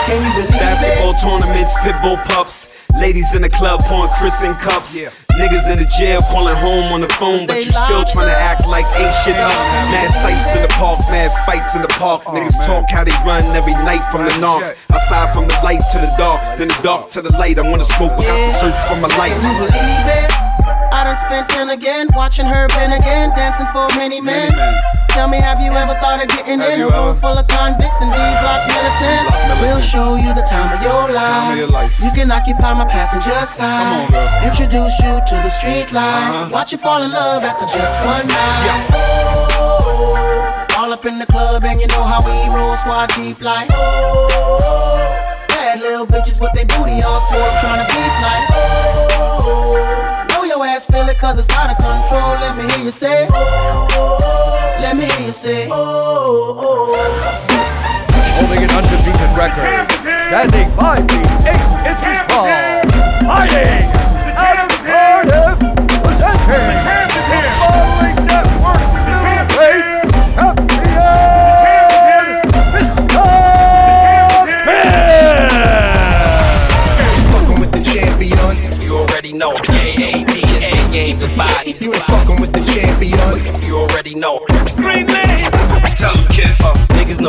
can 0.09 0.25
you 0.25 0.33
believe 0.41 0.57
Basketball 0.57 1.13
it? 1.13 1.21
tournaments, 1.21 1.77
pitbull 1.85 2.17
pups. 2.33 2.73
Ladies 2.99 3.35
in 3.35 3.43
the 3.43 3.51
club 3.51 3.81
pouring 3.85 4.11
Chris 4.17 4.43
in 4.43 4.55
cups. 4.55 5.29
Niggas 5.41 5.73
in 5.73 5.79
the 5.81 5.89
jail 5.89 6.21
calling 6.29 6.55
home 6.55 6.93
on 6.93 7.01
the 7.01 7.09
phone, 7.17 7.47
but 7.49 7.65
you 7.65 7.73
still 7.73 8.05
trying 8.05 8.29
to 8.29 8.37
act 8.37 8.69
like 8.69 8.85
ain't 9.01 9.15
shit 9.25 9.37
up. 9.41 9.57
Mad 9.89 10.13
sights 10.13 10.55
in 10.55 10.63
the 10.63 10.73
park, 10.77 11.01
mad 11.09 11.33
fights 11.49 11.75
in 11.75 11.81
the 11.81 11.89
park. 11.97 12.23
Niggas 12.29 12.61
talk 12.61 12.85
how 12.91 13.05
they 13.05 13.17
run 13.25 13.41
every 13.57 13.73
night 13.89 14.05
from 14.13 14.27
the 14.29 14.37
knocks. 14.37 14.75
Outside 14.93 15.33
from 15.33 15.49
the 15.49 15.57
light 15.65 15.81
to 15.93 15.99
the 15.99 16.13
dark, 16.19 16.45
then 16.59 16.69
the 16.69 16.81
dark 16.85 17.09
to 17.17 17.23
the 17.23 17.33
light. 17.41 17.59
I 17.59 17.63
wanna 17.63 17.89
smoke, 17.89 18.13
but 18.17 18.27
have 18.29 18.37
to 18.37 18.53
search 18.53 18.79
for 18.85 19.01
my 19.01 19.09
light. 19.17 19.33
Can 20.91 20.99
you 20.99 20.99
believe 20.99 20.99
it? 20.99 20.99
I 20.99 21.05
done 21.05 21.17
spent 21.17 21.49
10 21.49 21.71
again, 21.71 22.09
watching 22.15 22.47
her 22.47 22.67
been 22.69 22.93
again, 22.93 23.31
dancing 23.37 23.67
for 23.73 23.89
many 23.97 24.21
men. 24.21 24.51
Tell 25.11 25.27
me, 25.27 25.39
have 25.39 25.61
you 25.61 25.73
ever 25.73 25.95
thought 25.99 26.23
of 26.23 26.29
getting 26.31 26.63
in 26.63 26.81
a 26.83 26.87
room 26.87 27.17
full 27.17 27.35
of 27.35 27.47
convicts 27.49 28.01
and 28.01 28.13
D-block 28.13 28.63
militants? 28.71 29.35
We'll 29.59 29.83
show 29.83 30.15
you 30.15 30.33
the 30.35 30.47
time 30.47 30.71
of 30.71 30.83
your 30.83 31.11
life. 31.11 31.99
You 31.99 32.11
can 32.15 32.31
occupy 32.31 32.75
my 32.75 32.87
passenger 32.87 33.35
side. 33.45 34.07
Introduce 34.47 34.99
you 35.03 35.19
to 35.19 35.35
the 35.43 35.51
street 35.51 35.91
life. 35.93 36.51
Watch 36.53 36.71
you 36.73 36.79
fall 36.79 37.03
in 37.03 37.11
love 37.11 37.43
after 37.43 37.67
just 37.77 37.99
one 38.07 38.27
night. 38.27 38.87
Oh, 38.95 40.67
all 40.79 40.93
up 40.93 41.05
in 41.05 41.19
the 41.19 41.27
club 41.27 41.65
and 41.65 41.81
you 41.81 41.89
know 41.89 42.05
how 42.05 42.23
we 42.23 42.49
roll 42.55 42.77
squad 42.77 43.11
deep 43.15 43.41
like. 43.43 43.69
Oh, 43.73 45.11
bad 45.49 45.81
little 45.81 46.07
bitches 46.07 46.39
with 46.41 46.53
their 46.55 46.67
booty 46.67 47.03
all 47.03 47.21
swole 47.21 47.51
trying 47.61 47.83
to 47.83 47.93
beat 47.93 48.15
like. 48.23 48.47
Oh, 48.55 50.00
know 50.89 50.97
your 50.97 51.05
ass 51.05 51.09
feel 51.09 51.09
it 51.09 51.19
cause 51.19 51.39
it's 51.39 51.51
out 51.51 51.71
of 51.71 51.79
control. 51.79 52.35
Let 52.41 52.57
me 52.57 52.65
hear 52.73 52.85
you 52.85 52.91
say. 52.91 53.27
Oh, 53.31 53.89
oh, 53.93 54.19
oh. 54.23 54.79
let 54.81 54.97
me 54.97 55.05
hear 55.05 55.27
you 55.27 55.33
say. 55.33 55.69
Oh, 55.71 56.55
oh 56.59 57.47
Holding 58.39 58.65
an 58.65 58.71
undefeated 58.71 59.37
record, 59.37 59.91
standing 59.93 60.71
5 60.77 61.11
feet 61.11 61.29
8 61.45 61.93
inches 61.93 62.21
tall, 62.29 62.47
fighting 63.29 63.85
out 64.39 64.59
of 64.65 64.73
Cardiff, 64.81 65.59
presenting 66.47 67.29
the 67.29 67.53
following 67.61 68.20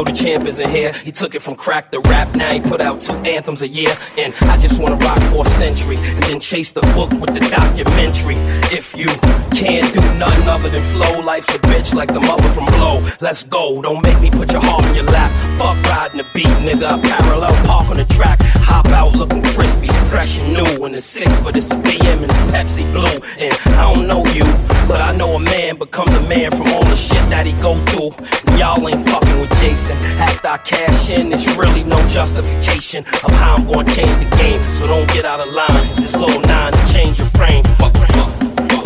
know 0.01 0.11
the 0.11 0.17
champ 0.17 0.45
isn't 0.45 0.69
here. 0.69 0.93
He 0.93 1.11
took 1.11 1.35
it 1.35 1.41
from 1.41 1.55
crack 1.55 1.91
to 1.91 1.99
rap. 2.01 2.33
Now 2.35 2.51
he 2.53 2.59
put 2.59 2.81
out 2.81 3.01
two 3.01 3.13
anthems 3.13 3.61
a 3.61 3.67
year. 3.67 3.93
And 4.17 4.33
I 4.41 4.57
just 4.57 4.81
wanna 4.81 4.95
rock 4.95 5.21
for 5.31 5.45
a 5.45 5.49
century. 5.49 5.97
And 5.97 6.23
then 6.23 6.39
chase 6.39 6.71
the 6.71 6.81
book 6.95 7.11
with 7.11 7.33
the 7.33 7.41
documentary. 7.49 8.35
If 8.71 8.95
you 8.97 9.07
can't 9.55 9.87
do 9.93 10.01
nothing 10.17 10.47
other 10.47 10.69
than 10.69 10.81
flow, 10.93 11.21
life's 11.21 11.53
a 11.55 11.59
bitch 11.59 11.93
like 11.93 12.13
the 12.13 12.19
mother 12.19 12.49
from 12.49 12.65
Blow. 12.77 13.03
Let's 13.19 13.43
go. 13.43 13.81
Don't 13.81 14.01
make 14.01 14.19
me 14.21 14.29
put 14.31 14.51
your 14.51 14.61
heart 14.61 14.85
in 14.85 14.95
your 14.95 15.03
lap. 15.05 15.31
Fuck 15.59 15.77
riding 15.89 16.17
the 16.17 16.25
beat, 16.33 16.53
nigga. 16.65 16.85
I 16.85 17.01
Parallel 17.01 17.53
park 17.65 17.89
on 17.89 17.97
the 17.97 18.05
track. 18.05 18.39
Hop 18.71 18.87
out 18.87 19.13
looking 19.13 19.43
crispy, 19.43 19.87
fresh 20.09 20.39
and 20.39 20.53
new. 20.53 20.85
And 20.85 20.95
it's 20.95 21.05
six, 21.05 21.39
but 21.39 21.55
it's 21.55 21.71
a 21.71 21.75
BM 21.75 22.23
and 22.23 22.31
it's 22.31 22.41
Pepsi 22.51 22.85
Blue. 22.93 23.19
And 23.37 23.53
I 23.77 23.93
don't 23.93 24.07
know 24.07 24.25
you, 24.27 24.45
but 24.87 25.01
I 25.01 25.15
know 25.15 25.35
a 25.35 25.39
man 25.39 25.77
becomes 25.77 26.13
a 26.13 26.21
man 26.21 26.51
from 26.51 26.67
all 26.73 26.85
the 26.85 26.95
shit 26.95 27.23
that 27.29 27.45
he 27.45 27.53
go 27.61 27.75
through. 27.87 28.11
And 28.47 28.59
y'all 28.59 28.87
ain't 28.87 29.07
fucking 29.09 29.39
with 29.39 29.51
Jason. 29.59 29.90
After 30.19 30.47
I 30.47 30.57
cash 30.57 31.09
in, 31.09 31.31
it's 31.33 31.47
really 31.55 31.83
no 31.83 31.97
justification 32.07 33.03
of 33.23 33.31
how 33.31 33.55
I'm 33.55 33.65
gonna 33.67 33.89
change 33.89 34.11
the 34.23 34.29
game. 34.37 34.63
So 34.73 34.87
don't 34.87 35.07
get 35.13 35.25
out 35.25 35.39
of 35.39 35.49
line. 35.53 35.85
It's 35.87 35.97
this 35.97 36.15
little 36.15 36.41
nine 36.41 36.73
to 36.73 36.93
change 36.93 37.19
your 37.19 37.27
frame. 37.27 37.63
Fuck, 37.77 37.93
fuck, 37.93 38.09
fuck. 38.09 38.85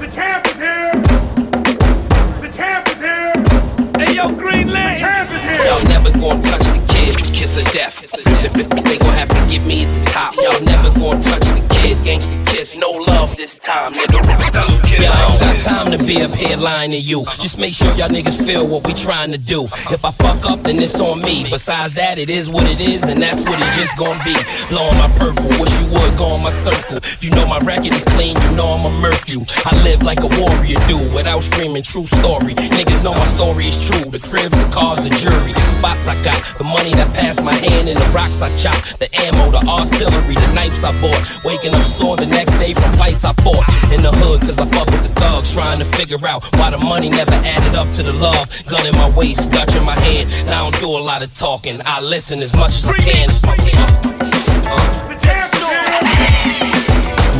The 0.00 0.08
champ 0.10 0.46
is 0.46 0.56
here. 0.56 0.92
The 2.40 2.48
champ 2.52 2.86
is 2.88 2.98
here. 2.98 3.32
Hey 3.98 4.14
yo, 4.14 4.30
Green 4.32 4.68
Lane. 4.68 4.94
The 4.94 5.00
champ 5.00 5.30
is 5.30 5.42
here. 5.42 5.64
Y'all 5.64 5.84
never 5.84 6.10
gonna 6.18 6.42
touch 6.42 6.66
the 6.66 6.83
kid, 7.04 7.16
kiss 7.34 7.56
of 7.56 7.64
death. 7.72 8.00
They 8.00 8.98
gon' 8.98 9.14
have 9.14 9.28
to 9.28 9.46
get 9.52 9.66
me 9.66 9.84
at 9.84 9.94
the 9.94 10.04
top. 10.10 10.34
Y'all 10.36 10.60
never 10.62 10.90
gonna 10.98 11.20
touch 11.20 11.46
the 11.56 11.64
kid, 11.70 11.98
gangsta 11.98 12.44
kiss, 12.54 12.76
no 12.76 12.90
love 12.90 13.36
this 13.36 13.56
time, 13.56 13.92
nigga. 13.92 14.22
Yeah, 15.00 15.10
I 15.10 15.28
don't 15.28 15.40
got 15.40 15.56
time 15.60 15.90
to 15.90 15.98
be 15.98 16.22
up 16.22 16.34
here 16.34 16.56
lying 16.56 16.92
to 16.92 16.98
you. 16.98 17.24
Just 17.40 17.58
make 17.58 17.74
sure 17.74 17.88
y'all 17.96 18.08
niggas 18.08 18.38
feel 18.46 18.66
what 18.66 18.86
we 18.86 18.94
trying 18.94 19.32
to 19.32 19.38
do. 19.38 19.64
If 19.90 20.04
I 20.04 20.10
fuck 20.12 20.48
up, 20.48 20.60
then 20.60 20.78
it's 20.78 21.00
on 21.00 21.20
me. 21.20 21.44
Besides 21.50 21.94
that, 21.94 22.18
it 22.18 22.30
is 22.30 22.48
what 22.48 22.66
it 22.70 22.80
is, 22.80 23.02
and 23.02 23.20
that's 23.20 23.40
what 23.40 23.58
it's 23.60 23.76
just 23.76 23.96
gonna 23.98 24.22
be. 24.24 24.36
Blowing 24.70 24.96
my 24.96 25.10
purple, 25.18 25.48
wish 25.60 25.74
you 25.80 25.86
would 25.98 26.16
go 26.16 26.26
on 26.26 26.42
my 26.42 26.50
circle. 26.50 26.98
If 26.98 27.24
you 27.24 27.30
know 27.30 27.46
my 27.46 27.58
record 27.58 27.92
is 27.92 28.04
clean, 28.04 28.36
you 28.40 28.50
know 28.56 28.68
I'ma 28.68 28.90
murk 29.00 29.28
you. 29.28 29.44
I 29.66 29.74
live 29.82 30.02
like 30.02 30.22
a 30.22 30.30
warrior 30.40 30.78
do, 30.86 30.98
without 31.14 31.42
screaming 31.42 31.82
true 31.82 32.06
story. 32.06 32.54
Niggas 32.54 33.02
know 33.02 33.14
my 33.14 33.26
story 33.26 33.66
is 33.66 33.78
true. 33.84 34.10
The 34.10 34.20
cribs, 34.20 34.54
the 34.54 34.68
cars, 34.70 35.00
the 35.02 35.10
jury, 35.18 35.52
spots 35.74 36.06
I 36.06 36.14
got, 36.22 36.38
the 36.58 36.64
money 36.64 36.93
that 36.96 37.12
pass 37.14 37.40
my 37.40 37.54
hand, 37.54 37.88
and 37.88 37.98
the 37.98 38.08
rocks 38.10 38.42
I 38.42 38.54
chop, 38.56 38.76
the 38.98 39.08
ammo, 39.26 39.50
the 39.50 39.62
artillery, 39.66 40.34
the 40.34 40.52
knives 40.54 40.84
I 40.84 40.92
bought. 41.00 41.20
Waking 41.44 41.74
up 41.74 41.86
sore 41.86 42.16
the 42.16 42.26
next 42.26 42.52
day 42.58 42.74
from 42.74 42.92
fights 42.94 43.24
I 43.24 43.32
fought 43.44 43.66
in 43.92 44.02
the 44.02 44.12
hood, 44.12 44.40
cause 44.42 44.58
I 44.58 44.66
fuck 44.66 44.86
with 44.86 45.02
the 45.02 45.12
thugs, 45.20 45.52
trying 45.52 45.78
to 45.78 45.84
figure 45.84 46.24
out 46.26 46.44
why 46.58 46.70
the 46.70 46.78
money 46.78 47.10
never 47.10 47.34
added 47.44 47.74
up 47.74 47.90
to 47.94 48.02
the 48.02 48.12
love. 48.12 48.48
Gun 48.66 48.86
in 48.86 48.94
my 48.94 49.10
waist, 49.16 49.50
Dutch 49.50 49.74
in 49.76 49.84
my 49.84 49.98
hand. 50.00 50.30
Now 50.46 50.66
I 50.66 50.70
don't 50.70 50.80
do 50.80 50.90
a 50.90 51.02
lot 51.02 51.22
of 51.22 51.32
talking, 51.34 51.80
I 51.84 52.00
listen 52.00 52.40
as 52.40 52.52
much 52.54 52.76
as 52.78 52.86
I 52.86 52.96
can. 52.96 53.28
Uh. 54.66 55.10
Champ. 55.20 55.50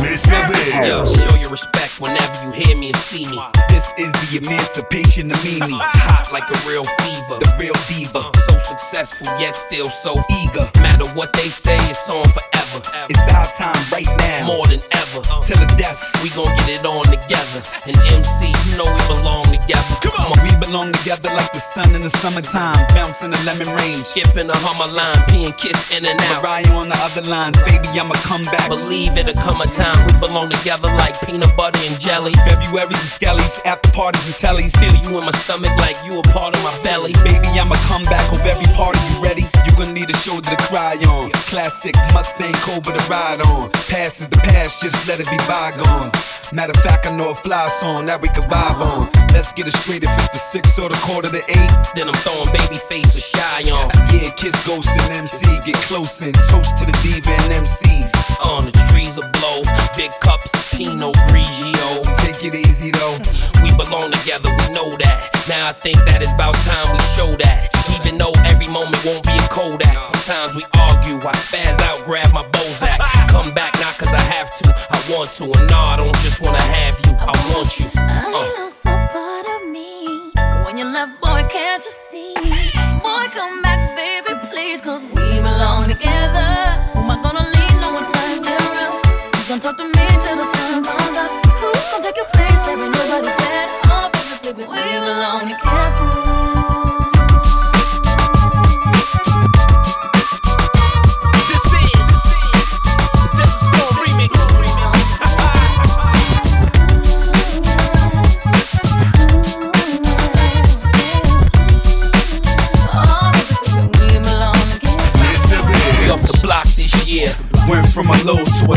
Mr. 0.01 0.54
Yo, 0.65 1.05
show 1.05 1.35
your 1.35 1.51
respect 1.51 2.01
whenever 2.01 2.41
you 2.41 2.49
hear 2.49 2.75
me 2.75 2.89
and 2.89 2.97
see 2.97 3.21
me. 3.29 3.37
This 3.69 3.85
is 4.01 4.09
the 4.25 4.41
emancipation 4.41 5.29
of 5.29 5.37
me. 5.45 5.59
Hot 5.61 6.33
like 6.33 6.49
a 6.49 6.57
real 6.65 6.81
fever. 7.05 7.37
The 7.37 7.53
real 7.61 7.77
diva. 7.85 8.25
Uh, 8.25 8.33
so 8.49 8.57
successful, 8.73 9.29
yet 9.37 9.53
still 9.53 9.89
so 9.93 10.17
eager. 10.41 10.65
Matter 10.81 11.05
what 11.13 11.33
they 11.33 11.53
say, 11.53 11.77
it's 11.85 12.09
on 12.09 12.25
forever. 12.33 12.81
It's 13.13 13.25
our 13.29 13.45
time 13.53 13.77
right 13.93 14.09
now. 14.17 14.47
More 14.49 14.65
than 14.65 14.81
ever. 14.89 15.21
Uh. 15.29 15.45
Till 15.45 15.61
the 15.61 15.69
death. 15.77 16.01
We 16.25 16.33
gon' 16.33 16.49
get 16.65 16.81
it 16.81 16.85
on 16.85 17.05
together. 17.13 17.61
And 17.85 17.93
MC, 18.09 18.49
you 18.65 18.73
know 18.73 18.89
we 18.89 19.01
belong 19.05 19.45
together. 19.45 19.93
Come 20.01 20.33
on. 20.33 20.33
We 20.41 20.49
belong 20.57 20.89
together 20.97 21.29
like 21.29 21.53
the 21.53 21.61
sun 21.61 21.93
in 21.93 22.01
the 22.01 22.09
summertime. 22.25 22.81
Bouncing 22.97 23.29
the 23.29 23.41
lemon 23.45 23.69
rain. 23.77 24.01
Skipping 24.01 24.49
a 24.49 24.57
hummer 24.65 24.89
line, 24.89 25.21
peeing 25.29 25.53
kiss 25.61 25.77
in 25.93 26.09
and 26.09 26.17
out. 26.25 26.41
Mariah 26.41 26.73
on 26.73 26.89
the 26.89 26.97
other 27.05 27.21
lines. 27.29 27.61
Baby, 27.69 28.01
I'ma 28.01 28.17
come 28.25 28.41
back. 28.49 28.65
Believe 28.65 29.13
it'll 29.13 29.37
come 29.37 29.61
a 29.61 29.69
time 29.69 29.93
we 30.09 30.17
belong 30.17 30.54
together 30.59 30.89
like 30.95 31.19
peanut 31.21 31.55
butter 31.55 31.79
and 31.83 31.99
jelly. 31.99 32.33
February's 32.47 32.99
and 32.99 33.11
skellies, 33.11 33.61
after 33.65 33.91
parties 33.91 34.25
and 34.25 34.35
tellies. 34.35 34.75
Feel 34.77 34.95
you 35.03 35.17
in 35.17 35.25
my 35.25 35.31
stomach 35.43 35.75
like 35.77 35.97
you 36.05 36.19
a 36.19 36.23
part 36.33 36.55
of 36.55 36.63
my 36.63 36.75
belly. 36.83 37.13
Baby, 37.23 37.47
I'ma 37.59 37.75
come 37.87 38.03
back. 38.03 38.29
Hope 38.29 38.45
every 38.45 38.67
party 38.73 38.99
you 39.11 39.21
ready. 39.23 39.45
You 39.65 39.71
gonna 39.77 39.93
need 39.93 40.09
a 40.09 40.17
shoulder 40.17 40.49
to 40.49 40.57
cry 40.67 40.95
on. 41.09 41.31
Classic 41.51 41.95
Mustang 42.13 42.53
Cobra 42.65 42.93
to 42.93 43.03
ride 43.09 43.41
on. 43.41 43.71
Past 43.89 44.21
is 44.21 44.27
the 44.27 44.37
past, 44.37 44.81
just 44.81 45.07
let 45.07 45.19
it 45.19 45.29
be 45.29 45.37
bygones. 45.47 46.13
Matter 46.53 46.73
of 46.77 46.83
fact, 46.83 47.07
I 47.07 47.11
know 47.15 47.31
a 47.31 47.35
fly 47.35 47.67
song 47.79 48.05
that 48.05 48.21
we 48.21 48.29
can 48.29 48.43
vibe 48.43 48.79
on. 48.79 49.09
Let's 49.33 49.51
get 49.53 49.67
it 49.67 49.73
straight 49.73 50.03
if 50.03 50.13
it's 50.19 50.29
the 50.29 50.39
six 50.39 50.77
or 50.77 50.89
the 50.89 50.95
quarter 51.01 51.29
to 51.29 51.43
eight. 51.49 51.71
Then 51.95 52.07
I'm 52.07 52.15
throwing 52.23 52.47
baby 52.53 52.79
face 52.87 53.15
or 53.15 53.19
shy 53.19 53.67
on. 53.71 53.89
Yeah, 54.13 54.29
kiss 54.31 54.55
ghost 54.65 54.89
and 54.89 55.13
MC. 55.13 55.41
Get 55.65 55.75
close 55.89 56.21
and 56.21 56.35
toast 56.47 56.77
to 56.77 56.85
the 56.85 56.95
diva 57.03 57.33
and 57.43 57.65
MCs. 57.65 58.11
On 58.45 58.65
the 58.65 58.71
trees 58.91 59.17
a 59.17 59.25
blow, 59.39 59.63
big 59.97 60.11
cups, 60.45 60.69
Pinot 60.75 61.15
Grigio. 61.29 62.03
Take 62.19 62.43
it 62.43 62.55
easy 62.55 62.91
though. 62.91 63.17
We 63.63 63.75
belong 63.75 64.11
together, 64.11 64.49
we 64.49 64.73
know 64.73 64.95
that. 64.97 65.29
Now 65.47 65.69
I 65.69 65.73
think 65.73 65.97
that 66.05 66.21
it's 66.21 66.31
about 66.31 66.55
time 66.65 66.85
we 66.91 66.99
show 67.15 67.35
that. 67.43 67.69
Even 67.99 68.17
though 68.17 68.33
every 68.45 68.67
moment 68.67 69.03
won't 69.05 69.25
be 69.25 69.33
a 69.33 69.47
Kodak. 69.49 70.03
Sometimes 70.05 70.55
we 70.55 70.63
argue, 70.77 71.17
I 71.21 71.33
spaz 71.33 71.79
out, 71.81 72.03
grab 72.05 72.31
my 72.33 72.43
Bozak. 72.49 72.99
Come 73.29 73.53
back 73.53 73.73
not 73.79 73.97
cause 73.97 74.13
I 74.13 74.21
have 74.21 74.53
to, 74.59 74.65
I 74.91 74.97
want 75.11 75.31
to. 75.33 75.43
And 75.45 75.69
nah, 75.69 75.93
I 75.93 75.97
don't 75.97 76.15
just 76.17 76.41
wanna 76.41 76.61
have 76.61 76.95
you, 77.05 77.13
I 77.17 77.33
want 77.53 77.79
you. 77.79 77.87
I 77.95 78.25
Uh. 78.25 78.61
lost 78.61 78.85
a 78.85 78.95
part 79.11 79.45
of 79.55 79.69
me. 79.69 80.31
When 80.65 80.77
you 80.77 80.85
left, 80.85 81.21
boy, 81.21 81.43
can't 81.49 81.83
you 81.85 81.91
see? 81.91 82.33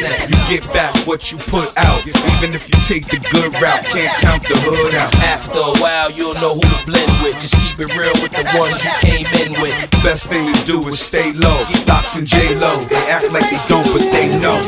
got. 0.00 0.30
You 0.30 0.36
get 0.48 0.64
back 0.72 0.94
what 1.06 1.30
you 1.30 1.38
put 1.38 1.76
out. 1.76 2.06
Even 2.06 2.54
if 2.54 2.68
you 2.68 2.76
take 2.86 3.06
the 3.08 3.18
good 3.30 3.52
route, 3.60 3.84
can't 3.86 4.12
count 4.20 4.42
the 4.42 4.56
hood 4.56 4.94
out. 4.94 5.14
After 5.16 5.58
a 5.58 5.74
while, 5.80 6.10
you'll 6.10 6.34
know 6.34 6.54
who 6.54 6.60
to 6.60 6.86
blend 6.86 7.12
with. 7.22 7.40
Just 7.40 7.54
keep 7.60 7.80
it 7.80 7.90
real 7.96 8.14
with 8.22 8.32
the 8.32 8.44
ones 8.58 8.84
you 8.84 8.90
came 9.00 9.26
in 9.40 9.60
with. 9.60 9.74
Best 10.02 10.28
thing 10.28 10.46
to 10.46 10.64
do 10.64 10.86
is 10.88 10.98
stay 10.98 11.32
low. 11.32 11.64
LOX 11.86 12.16
and 12.16 12.26
J 12.26 12.54
Lo, 12.56 12.78
they 12.78 12.96
act 13.10 13.30
like 13.32 13.48
they 13.50 13.60
don't, 13.68 13.86
but 13.92 14.02
they 14.12 14.28
know. 14.38 14.60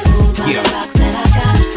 Yeah. 0.46 1.75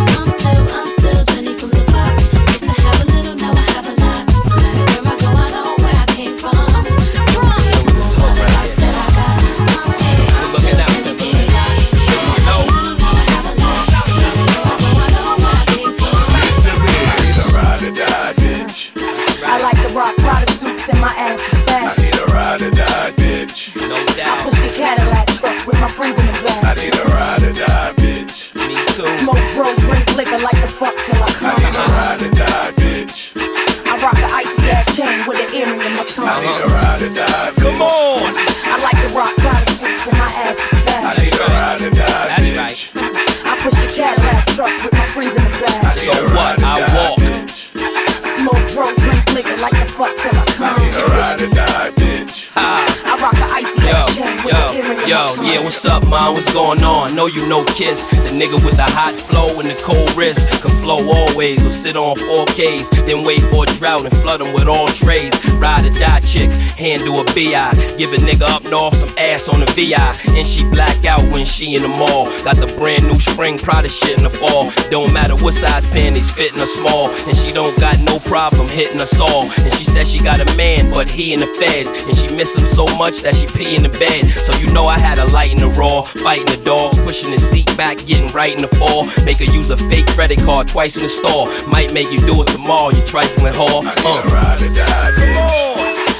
What's 55.69 55.85
up, 55.85 56.01
man? 56.09 56.33
What's 56.33 56.51
going 56.51 56.81
on? 56.81 57.13
Know 57.13 57.27
you 57.27 57.47
know 57.47 57.63
Kiss, 57.77 58.09
the 58.09 58.33
nigga 58.33 58.57
with 58.65 58.81
the 58.81 58.89
hot 58.89 59.13
flow 59.13 59.53
and 59.61 59.69
the 59.69 59.77
cold 59.85 60.09
wrist. 60.17 60.49
Can 60.65 60.73
flow 60.81 60.97
always, 60.97 61.63
or 61.63 61.69
sit 61.69 61.95
on 61.95 62.17
4Ks, 62.17 63.05
then 63.05 63.21
wait 63.21 63.45
for 63.53 63.65
a 63.65 63.69
drought 63.77 64.01
and 64.01 64.17
flood 64.17 64.41
them 64.41 64.51
with 64.51 64.65
all 64.65 64.87
trays. 64.87 65.29
Ride 65.61 65.85
or 65.85 65.93
die 65.93 66.25
chick, 66.25 66.49
handle 66.73 67.21
a 67.21 67.25
BI. 67.37 67.69
Give 68.01 68.09
a 68.09 68.17
nigga 68.17 68.49
up 68.49 68.65
north 68.65 68.97
some 68.97 69.13
ass 69.19 69.47
on 69.47 69.59
the 69.59 69.69
VI. 69.77 70.01
And 70.33 70.47
she 70.47 70.65
black 70.73 71.05
out 71.05 71.21
when 71.29 71.45
she 71.45 71.75
in 71.75 71.85
the 71.85 71.93
mall. 71.93 72.25
Got 72.41 72.57
the 72.57 72.65
brand 72.73 73.05
new 73.05 73.19
spring 73.21 73.61
Prada 73.61 73.89
shit 73.89 74.17
in 74.17 74.25
the 74.25 74.33
fall. 74.33 74.73
Don't 74.89 75.13
matter 75.13 75.37
what 75.37 75.53
size 75.53 75.85
panties, 75.93 76.33
fitting 76.33 76.57
or 76.57 76.65
small. 76.65 77.13
And 77.29 77.37
she 77.37 77.53
don't 77.53 77.77
got 77.77 77.93
no 78.01 78.17
problem 78.25 78.65
hitting 78.73 78.97
us 78.97 79.21
all. 79.21 79.45
And 79.45 79.71
she 79.77 79.85
said 79.85 80.07
she 80.09 80.17
got 80.17 80.41
a 80.41 80.49
man, 80.57 80.89
but 80.89 81.11
he 81.11 81.37
in 81.37 81.39
the 81.45 81.51
feds. 81.61 81.93
And 82.09 82.17
she 82.17 82.25
miss 82.33 82.57
him 82.57 82.65
so 82.65 82.89
much 82.97 83.21
that 83.21 83.37
she 83.37 83.45
pee 83.45 83.77
in 83.77 83.85
the 83.85 83.93
bed. 84.01 84.25
So 84.41 84.57
you 84.57 84.73
know 84.73 84.89
I 84.89 84.97
had 84.97 85.19
a 85.19 85.29
light 85.29 85.58
in 85.61 85.69
the 85.69 85.79
raw, 85.79 86.01
fighting 86.23 86.45
the 86.45 86.61
dogs, 86.63 86.97
pushing 86.99 87.31
the 87.31 87.39
seat 87.39 87.65
back, 87.77 87.97
getting 88.05 88.27
right 88.33 88.55
in 88.55 88.61
the 88.61 88.71
fall. 88.79 89.05
Make 89.25 89.39
her 89.39 89.49
use 89.49 89.69
a 89.69 89.77
fake 89.77 90.07
credit 90.07 90.39
card 90.39 90.67
twice 90.67 90.95
in 90.95 91.03
the 91.03 91.09
store. 91.09 91.47
Might 91.67 91.93
make 91.93 92.11
you 92.11 92.19
do 92.19 92.41
it 92.41 92.47
tomorrow, 92.47 92.89
you 92.89 93.03
trifling 93.05 93.53
whore. 93.53 93.83
Uh. 93.83 94.21
Ride 94.31 94.61
or 94.61 94.73
die, 94.73 95.11
bitch. 95.17 95.69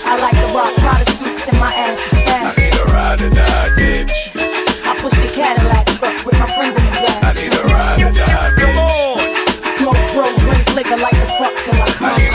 I 0.05 0.17
like 0.21 0.35
the 0.35 0.49
rock 0.53 0.73
Prada 0.77 1.05
suits 1.11 1.47
and 1.47 1.59
my 1.59 1.71
ass 1.73 1.99
is 1.99 2.13
fat. 2.25 2.57
I 2.57 2.61
need 2.61 2.75
a 2.75 2.85
ride 2.91 3.21
or 3.21 3.29
die, 3.29 3.69
bitch. 3.77 4.15
I 4.85 4.95
push 4.99 5.15
the 5.19 5.29
Cadillac 5.29 5.85
truck 5.97 6.25
with 6.25 6.39
my 6.39 6.47
friends 6.47 6.75
in 6.75 6.85
the 6.85 6.93
back. 7.05 7.23
I 7.23 7.33
need 7.33 7.53
a 7.53 7.63
ride 7.69 8.01
or 8.03 8.11
die, 8.11 8.49
bitch. 8.57 8.65
Come 8.65 8.77
on. 8.81 9.19
Smoke, 9.77 10.03
bro, 10.13 10.27
drink 10.37 10.65
liquor 10.75 10.97
like 10.97 11.15
the 11.15 11.27
fuck 11.37 11.55
till 11.63 11.79
I 11.79 11.87
come. 11.95 12.28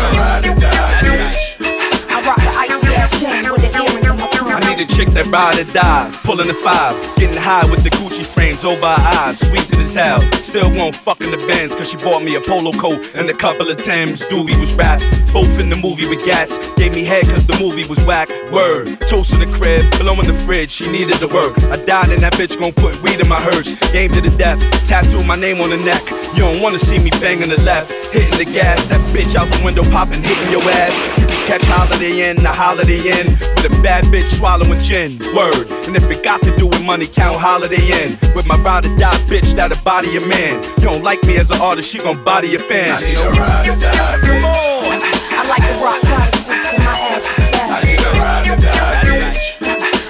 Chick 5.04 5.14
that 5.14 5.26
ride 5.28 5.58
or 5.58 5.68
die, 5.72 6.10
pulling 6.24 6.46
the 6.46 6.54
five, 6.54 6.94
getting 7.16 7.36
high 7.36 7.68
with 7.70 7.82
the 7.82 7.90
Gucci 7.90 8.24
frames 8.24 8.64
over 8.64 8.84
her 8.84 9.02
eyes, 9.20 9.38
sweet 9.40 9.66
to 9.68 9.76
the 9.76 9.88
towel. 9.92 10.20
Still 10.40 10.70
won't 10.74 10.94
fuck 10.94 11.20
in 11.20 11.30
the 11.30 11.40
Benz, 11.46 11.74
cause 11.74 11.90
she 11.90 11.96
bought 11.98 12.22
me 12.22 12.36
a 12.36 12.40
polo 12.40 12.72
coat 12.72 13.14
and 13.14 13.28
a 13.28 13.34
couple 13.34 13.68
of 13.68 13.76
Timbs. 13.76 14.22
Doobie 14.24 14.58
was 14.60 14.74
rap, 14.74 15.00
both 15.32 15.58
in 15.58 15.68
the 15.68 15.76
movie 15.76 16.08
with 16.08 16.24
gats. 16.24 16.70
Gave 16.76 16.94
me 16.94 17.04
head 17.04 17.26
cause 17.26 17.46
the 17.46 17.56
movie 17.60 17.84
was 17.88 18.04
whack. 18.04 18.28
Word, 18.52 19.00
toast 19.06 19.34
in 19.34 19.40
the 19.40 19.50
crib, 19.52 19.84
below 19.98 20.14
in 20.20 20.26
the 20.26 20.34
fridge, 20.34 20.70
she 20.70 20.90
needed 20.90 21.18
the 21.18 21.28
work. 21.28 21.52
I 21.72 21.76
died 21.84 22.10
and 22.10 22.22
that 22.22 22.34
bitch 22.34 22.58
gon' 22.58 22.72
put 22.72 22.96
weed 23.02 23.20
in 23.20 23.28
my 23.28 23.40
hearse. 23.40 23.74
Game 23.92 24.10
to 24.12 24.20
the 24.20 24.32
death, 24.38 24.60
tattoo 24.86 25.22
my 25.24 25.36
name 25.36 25.60
on 25.60 25.70
the 25.70 25.80
neck. 25.84 26.02
You 26.34 26.46
don't 26.46 26.60
wanna 26.62 26.78
see 26.78 26.98
me 26.98 27.10
banging 27.22 27.50
the 27.50 27.60
left, 27.62 27.90
hitting 28.14 28.38
the 28.38 28.46
gas, 28.46 28.86
that 28.86 29.00
bitch 29.12 29.34
out 29.36 29.50
the 29.50 29.60
window 29.64 29.84
popping, 29.90 30.22
hitting 30.22 30.50
your 30.50 30.64
ass. 30.82 30.94
You 31.18 31.26
can 31.26 31.42
catch 31.46 31.66
holiday 31.66 32.30
in, 32.30 32.36
the 32.38 32.52
holiday 32.52 33.02
in, 33.02 33.26
with 33.54 33.70
a 33.70 33.74
bad 33.82 34.04
bitch 34.06 34.28
swallowing 34.28 34.78
gin. 34.94 35.11
Word, 35.35 35.66
and 35.87 35.96
if 35.98 36.07
it 36.11 36.22
got 36.22 36.40
to 36.42 36.54
do 36.57 36.66
with 36.66 36.83
money, 36.85 37.07
count 37.07 37.37
holiday 37.37 37.83
in. 37.83 38.14
With 38.35 38.46
my 38.46 38.54
ride 38.62 38.87
or 38.87 38.94
die 38.96 39.18
bitch 39.26 39.52
that'll 39.54 39.83
body 39.83 40.16
a 40.16 40.22
man. 40.26 40.62
You 40.78 40.90
don't 40.94 41.02
like 41.02 41.22
me 41.26 41.37
as 41.37 41.50
an 41.50 41.61
artist, 41.61 41.90
she 41.90 41.98
gon' 41.98 42.22
body 42.22 42.54
a 42.54 42.59
fan. 42.59 42.94
I 42.94 43.00
need 43.00 43.18
a 43.18 43.30
ride 43.30 43.68
or 43.68 43.76
die, 43.83 44.18
bitch. 44.22 44.44
I 45.35 45.42
like 45.50 45.64
the 45.66 45.74
rock 45.83 45.98
Prada 46.07 46.37
suits 46.38 46.70
and 46.70 46.85
my 46.87 46.94
ass 47.11 47.26
is 47.26 47.38
I 47.42 47.50
fat. 47.50 47.83
need 47.85 47.98
a 47.98 48.11
ride 48.22 48.48
or 48.54 48.59
die, 48.62 49.02
bitch. 49.11 49.42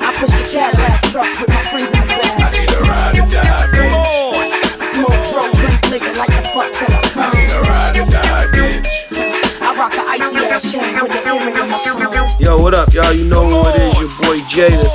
I 0.04 0.08
push 0.20 0.32
the 0.36 0.44
Cadillac 0.52 1.00
truck 1.08 1.32
with 1.40 1.48
my 1.48 1.62
friends 1.72 1.90
in 1.96 2.04
the 2.04 2.14
I 2.14 2.20
back. 2.20 2.52
need 2.52 2.70
a 2.70 2.80
ride 2.84 3.18
or 3.18 3.28
die, 3.32 3.66
bitch. 3.72 4.44
Smoke, 4.92 5.22
bro, 5.32 5.42
drink 5.56 5.80
liquor 5.88 6.12
like 6.20 6.32
the 6.36 6.44
fuck 6.52 6.68
till 6.76 6.92
I 6.92 7.00
come. 7.08 7.32
Need 7.32 7.52
a 7.56 7.60
ride 7.72 7.96
or 7.96 8.06
die, 8.12 8.46
bitch. 8.52 8.92
I 9.64 9.72
rock 9.80 9.92
the 9.96 10.04
icy 10.04 10.36
ass 10.44 10.70
chain 10.70 10.92
with 11.00 11.12
the 11.12 11.20
earring 11.24 11.56
in 11.56 11.70
my 11.72 11.80
tongue. 11.82 12.13
What 12.56 12.72
up, 12.72 12.94
y'all? 12.94 13.12
You 13.12 13.28
know 13.28 13.44
who 13.44 13.68
it 13.70 13.76
is, 13.82 14.00
your 14.00 14.08
boy 14.22 14.38
Jada. 14.48 14.86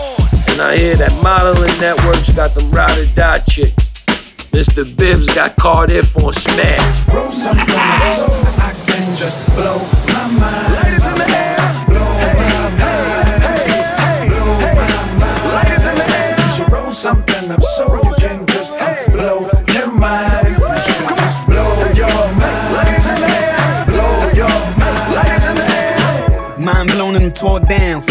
And 0.52 0.62
I 0.62 0.78
hear 0.78 0.96
that 0.96 1.14
modeling 1.22 1.72
networks 1.80 2.34
got 2.34 2.56
them 2.56 2.72
ride 2.72 2.98
or 2.98 3.06
die 3.14 3.40
chicks. 3.48 4.52
Mista 4.52 4.84
Bibs 4.98 5.34
got 5.36 5.56
caught 5.58 5.92
in 5.92 6.04
for 6.04 6.32
a 6.32 6.34
smash. 6.34 7.08
I 7.08 8.74
can 8.88 9.16
just 9.16 9.38
blow 9.56 9.78
my 10.08 10.28
mind. 10.40 10.79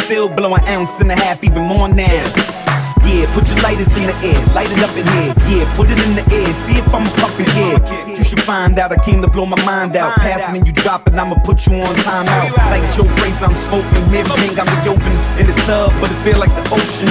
Still 0.08 0.30
blow 0.30 0.54
an 0.54 0.64
ounce 0.64 0.98
and 1.00 1.12
a 1.12 1.14
half, 1.14 1.44
even 1.44 1.64
more 1.64 1.86
now. 1.86 2.24
Yeah, 3.04 3.28
put 3.36 3.44
your 3.44 3.60
lighters 3.60 3.92
in 3.92 4.08
the 4.08 4.16
air, 4.24 4.40
light 4.56 4.72
it 4.72 4.80
up 4.80 4.96
in 4.96 5.04
here. 5.04 5.36
Yeah, 5.44 5.68
put 5.76 5.90
it 5.90 6.00
in 6.00 6.16
the 6.16 6.24
air, 6.32 6.48
see 6.64 6.80
if 6.80 6.88
I'm 6.94 7.06
a 7.06 7.10
puffin' 7.20 7.44
kid. 7.52 8.16
You 8.16 8.24
should 8.24 8.40
find 8.40 8.78
out 8.78 8.90
I 8.90 8.96
came 9.04 9.20
to 9.20 9.28
blow 9.28 9.44
my 9.44 9.62
mind 9.66 9.96
out. 9.96 10.14
Passing 10.16 10.56
and 10.56 10.66
you 10.66 10.72
dropping, 10.72 11.18
I'ma 11.18 11.36
put 11.44 11.66
you 11.66 11.74
on 11.74 11.94
timeout. 11.96 12.56
Like 12.72 12.80
Joe 12.96 13.04
Frazier, 13.20 13.44
I'm 13.44 13.52
smoking 13.68 14.00
mid 14.10 14.24
ping, 14.40 14.58
I'm 14.58 14.88
open 14.88 15.12
in 15.36 15.44
the 15.44 15.52
tub, 15.68 15.92
but 16.00 16.10
it 16.10 16.16
feel 16.24 16.38
like 16.38 16.56
the 16.56 16.64
ocean. 16.72 17.08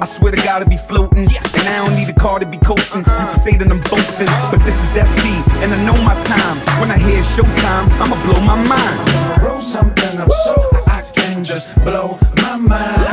I 0.00 0.06
swear 0.06 0.32
to 0.32 0.40
God, 0.40 0.62
I 0.62 0.64
be 0.64 0.78
floating, 0.78 1.28
and 1.28 1.68
I 1.68 1.84
don't 1.84 1.94
need 1.96 2.08
a 2.08 2.14
car 2.14 2.38
to 2.38 2.46
be 2.46 2.56
coasting. 2.56 3.00
You 3.00 3.28
can 3.28 3.40
say 3.40 3.58
that 3.58 3.68
I'm 3.68 3.82
boasting, 3.92 4.32
but 4.48 4.64
this 4.64 4.80
is 4.88 4.96
SP, 5.04 5.36
and 5.60 5.68
I 5.68 5.84
know 5.84 6.00
my 6.00 6.16
time. 6.24 6.56
When 6.80 6.90
I 6.90 6.96
hear 6.96 7.20
showtime, 7.36 7.92
I'ma 8.00 8.16
blow 8.24 8.40
my 8.40 8.56
mind. 8.56 9.44
Roll 9.44 9.60
something 9.60 10.16
up 10.18 10.32
so 10.46 10.54
I 10.86 11.02
can 11.14 11.44
just 11.44 11.68
blow 11.84 12.18
mind. 12.68 13.07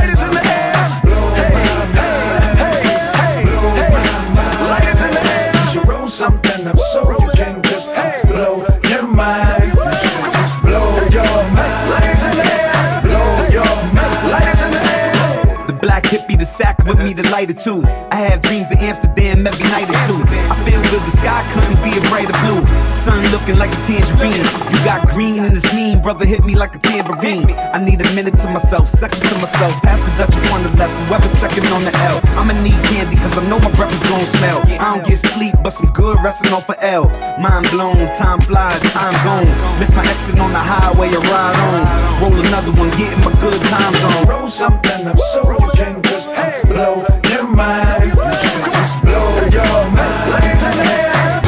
Black 15.85 16.03
hippie, 16.05 16.37
the 16.37 16.45
sack 16.45 16.83
with 16.85 16.97
me, 16.97 17.13
the 17.13 17.21
lighter 17.29 17.53
too. 17.53 17.85
I 18.09 18.17
have 18.25 18.41
dreams 18.41 18.71
of 18.71 18.81
Amsterdam 18.81 19.45
every 19.45 19.69
night 19.69 19.85
or 19.85 19.99
two. 20.09 20.17
I 20.49 20.57
feel 20.65 20.81
good, 20.89 21.03
the 21.05 21.13
sky 21.21 21.45
couldn't 21.53 21.77
be 21.85 21.93
a 21.93 22.01
brighter 22.09 22.33
blue. 22.41 22.65
Sun 23.05 23.21
looking 23.29 23.57
like 23.61 23.69
a 23.69 23.79
tangerine. 23.85 24.41
You 24.73 24.79
got 24.81 25.07
green 25.13 25.45
in 25.45 25.53
this 25.53 25.69
mean, 25.77 26.01
brother 26.01 26.25
hit 26.25 26.43
me 26.43 26.55
like 26.55 26.73
a 26.73 26.79
tambourine. 26.79 27.53
I 27.69 27.77
need 27.77 28.01
a 28.01 28.09
minute 28.17 28.33
to 28.41 28.49
myself, 28.49 28.89
second 28.89 29.21
to 29.29 29.35
myself. 29.37 29.77
Pass 29.85 30.01
the 30.01 30.11
Dutch 30.17 30.33
on 30.49 30.63
the 30.65 30.73
left, 30.73 30.93
whoever's 31.05 31.37
second 31.37 31.67
on 31.69 31.85
the 31.85 31.93
L. 32.09 32.17
I'ma 32.33 32.57
need 32.65 32.81
candy, 32.89 33.15
cause 33.21 33.37
I 33.37 33.45
know 33.47 33.59
my 33.59 33.69
breath 33.77 33.93
is 33.93 34.09
gonna 34.09 34.25
smell. 34.41 34.65
I 34.81 34.97
don't 34.97 35.05
get 35.05 35.19
sleep, 35.37 35.53
but 35.61 35.69
some 35.69 35.93
good 35.93 36.17
resting 36.25 36.51
off 36.51 36.67
of 36.67 36.81
L. 36.81 37.13
Mind 37.37 37.69
blown, 37.69 38.09
time 38.17 38.41
flies, 38.41 38.81
time 38.89 39.13
gone. 39.21 39.45
Miss 39.77 39.93
my 39.93 40.01
exit 40.01 40.39
on 40.41 40.49
the 40.49 40.65
highway, 40.65 41.13
I 41.13 41.21
ride 41.29 41.57
on. 41.69 41.81
Roll 42.25 42.33
another 42.41 42.73
one, 42.73 42.89
getting 42.97 43.21
my 43.21 43.33
good 43.37 43.61
times 43.69 44.01
on. 44.01 44.25
Roll 44.25 44.49
something 44.49 45.05
up 45.05 45.19
so 45.29 45.74
can 45.75 46.01
just 46.03 46.31
blow 46.71 47.03
your 47.29 47.47
mind. 47.47 48.07
You 48.07 48.15
should 48.15 48.65
just 48.71 48.95
blow 49.03 49.27
your 49.51 49.79
mind. 49.91 50.25
Ladies 50.31 50.63
in 50.63 50.75
the 50.79 50.87
air. 50.87 51.43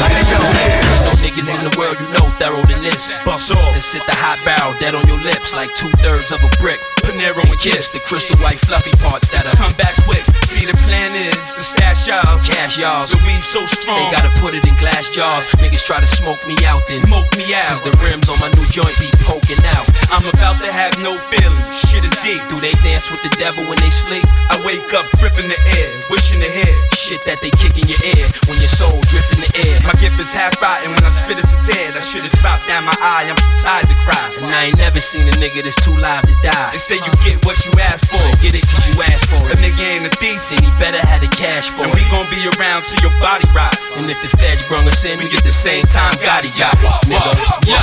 Ladies 0.00 0.30
in 0.32 0.40
the 0.40 0.64
air. 0.64 0.82
Some 1.04 1.20
niggas 1.20 1.48
in 1.52 1.60
the 1.68 1.74
world 1.76 1.96
you 2.00 2.08
know 2.16 2.26
thorough 2.40 2.64
than 2.64 2.82
this. 2.82 3.12
Bust 3.24 3.52
off 3.52 3.72
and 3.72 3.82
sit 3.82 4.02
the 4.06 4.16
hot 4.16 4.40
barrel 4.44 4.72
dead 4.80 4.94
on 4.94 5.04
your 5.06 5.20
lips 5.22 5.54
like 5.54 5.68
two 5.76 5.92
thirds 6.00 6.32
of 6.32 6.40
a 6.40 6.50
brick. 6.60 6.80
Panero 7.04 7.44
and 7.44 7.58
kiss 7.60 7.92
the 7.92 8.00
crystal 8.08 8.36
white 8.40 8.60
fluffy 8.60 8.96
parts 9.04 9.28
that 9.28 9.44
are 9.46 9.56
Come 9.56 9.76
back 9.76 9.94
quick. 10.08 10.33
See, 10.54 10.70
the 10.70 10.78
plan 10.86 11.10
is 11.18 11.50
to 11.58 11.66
stash 11.66 12.06
y'all. 12.06 12.38
cash 12.46 12.78
y'all. 12.78 13.10
The 13.10 13.18
weed 13.26 13.42
so 13.42 13.66
strong. 13.66 13.98
They 13.98 14.06
gotta 14.14 14.30
put 14.38 14.54
it 14.54 14.62
in 14.62 14.70
glass 14.78 15.10
jars. 15.10 15.50
Niggas 15.58 15.82
try 15.82 15.98
to 15.98 16.06
smoke 16.06 16.38
me 16.46 16.54
out 16.62 16.78
then. 16.86 17.02
Smoke 17.10 17.26
me 17.34 17.50
out. 17.58 17.74
Cause 17.74 17.82
the 17.82 17.90
rims 18.06 18.30
on 18.30 18.38
my 18.38 18.46
new 18.54 18.62
joint 18.70 18.94
be 19.02 19.10
poking 19.26 19.58
out. 19.74 19.82
I'm 20.14 20.22
about 20.30 20.62
to 20.62 20.70
have 20.70 20.94
no 21.02 21.18
feelings. 21.26 21.58
Shit 21.74 22.06
is 22.06 22.14
deep. 22.22 22.38
Do 22.46 22.62
they 22.62 22.70
dance 22.86 23.10
with 23.10 23.18
the 23.26 23.34
devil 23.34 23.66
when 23.66 23.82
they 23.82 23.90
sleep? 23.90 24.22
I 24.46 24.54
wake 24.62 24.86
up 24.94 25.02
dripping 25.18 25.50
the 25.50 25.58
air, 25.74 25.90
wishing 26.06 26.38
to 26.38 26.46
hear. 26.46 26.70
Shit 26.94 27.26
that 27.26 27.42
they 27.42 27.50
kick 27.58 27.74
in 27.74 27.90
your 27.90 27.98
ear 28.14 28.30
when 28.46 28.54
your 28.62 28.70
soul 28.70 29.02
drift 29.10 29.34
in 29.34 29.42
the 29.42 29.50
air. 29.58 29.74
My 29.82 29.98
gift 29.98 30.22
is 30.22 30.30
half 30.30 30.54
rotten 30.62 30.94
when 30.94 31.02
I 31.02 31.10
spit 31.10 31.34
it's 31.34 31.50
a 31.50 31.58
tear. 31.66 31.90
That 31.98 32.06
shit 32.06 32.22
have 32.22 32.36
dropped 32.38 32.70
down 32.70 32.86
my 32.86 32.94
eye. 33.02 33.26
I'm 33.26 33.34
too 33.42 33.58
tired 33.58 33.90
to 33.90 33.96
cry. 34.06 34.22
And 34.38 34.54
I 34.54 34.70
ain't 34.70 34.78
never 34.78 35.02
seen 35.02 35.26
a 35.26 35.34
nigga 35.42 35.66
that's 35.66 35.82
too 35.82 35.98
live 35.98 36.22
to 36.30 36.36
die. 36.46 36.70
They 36.70 36.78
say 36.78 37.02
you 37.02 37.10
get 37.26 37.42
what 37.42 37.58
you 37.66 37.74
ask 37.90 38.06
for. 38.06 38.22
So 38.22 38.30
get 38.38 38.54
it 38.54 38.62
cause 38.70 38.86
you 38.86 38.94
asked 39.02 39.26
for 39.26 39.42
it. 39.50 39.50
A 39.50 39.58
nigga 39.58 39.82
ain't 39.82 40.06
a 40.06 40.14
thief. 40.22 40.43
Then 40.50 40.60
he 40.62 40.70
better 40.76 41.00
have 41.08 41.20
the 41.24 41.30
cash 41.32 41.70
for 41.72 41.84
And 41.88 41.92
it. 41.92 41.96
we 41.96 42.02
gon' 42.12 42.26
be 42.28 42.40
around 42.56 42.84
till 42.84 43.00
your 43.00 43.14
body 43.18 43.48
rot. 43.56 43.72
And 43.96 44.06
if 44.10 44.20
the 44.20 44.30
feds 44.36 44.66
brung 44.68 44.84
us 44.86 45.02
in, 45.08 45.16
we 45.18 45.28
get 45.32 45.42
the 45.42 45.54
same 45.54 45.82
time 45.88 46.14
Gotti 46.20 46.52
got. 46.58 46.74
Nigga, 47.08 47.32
Yo, 47.64 47.78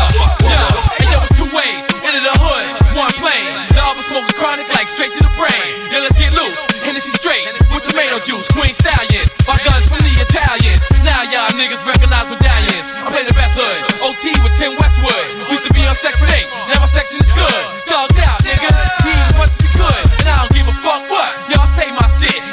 yo, 0.45 0.61
and 1.01 1.07
yo, 1.09 1.17
it's 1.25 1.33
two 1.35 1.49
ways. 1.55 1.83
Into 2.05 2.21
the 2.21 2.35
hood, 2.37 2.65
one 2.97 3.11
plane. 3.17 3.49
The 3.73 3.81
other 3.81 4.03
smoking 4.05 4.35
chronic 4.37 4.67
like 4.75 4.87
straight 4.87 5.11
to 5.17 5.21
the 5.25 5.33
brain. 5.39 5.63
Yo, 5.89 5.99
let's 6.05 6.15
get 6.19 6.31
loose. 6.37 6.61
Hennessy 6.85 7.11
straight 7.17 7.47
with 7.73 7.81
tomato 7.87 8.19
juice. 8.21 8.45
Queen 8.53 8.73
stallions. 8.75 9.33
My 9.49 9.57
guns 9.65 9.87
from 9.89 9.99
the 10.05 10.13
Italians. 10.21 10.85
Now 11.01 11.17
y'all 11.33 11.49
niggas 11.57 11.81
recognize 11.87 12.29
medallions. 12.29 12.87
I 13.01 13.09
play 13.09 13.25
the 13.25 13.33
best 13.33 13.57
hood. 13.57 13.77
OT 14.05 14.31
with 14.45 14.53
Tim 14.59 14.77
Westwood. 14.77 15.25
Used 15.49 15.65
to 15.65 15.73
be 15.73 15.81
on 15.89 15.95
section 15.97 16.29
8. 16.29 16.45
Now 16.69 16.83
my 16.85 16.89
section 16.91 17.17
is 17.23 17.31
good. 17.33 17.61
Thugged 17.89 18.21
out, 18.21 18.39
niggas. 18.45 18.79
We 19.07 19.11
as 19.17 19.33
much 19.39 19.51
as 19.55 19.71
we. 19.73 19.89
And 20.21 20.27
I 20.29 20.35
don't 20.45 20.53
give 20.53 20.67
a 20.69 20.75
fuck 20.77 21.01
what. 21.09 21.31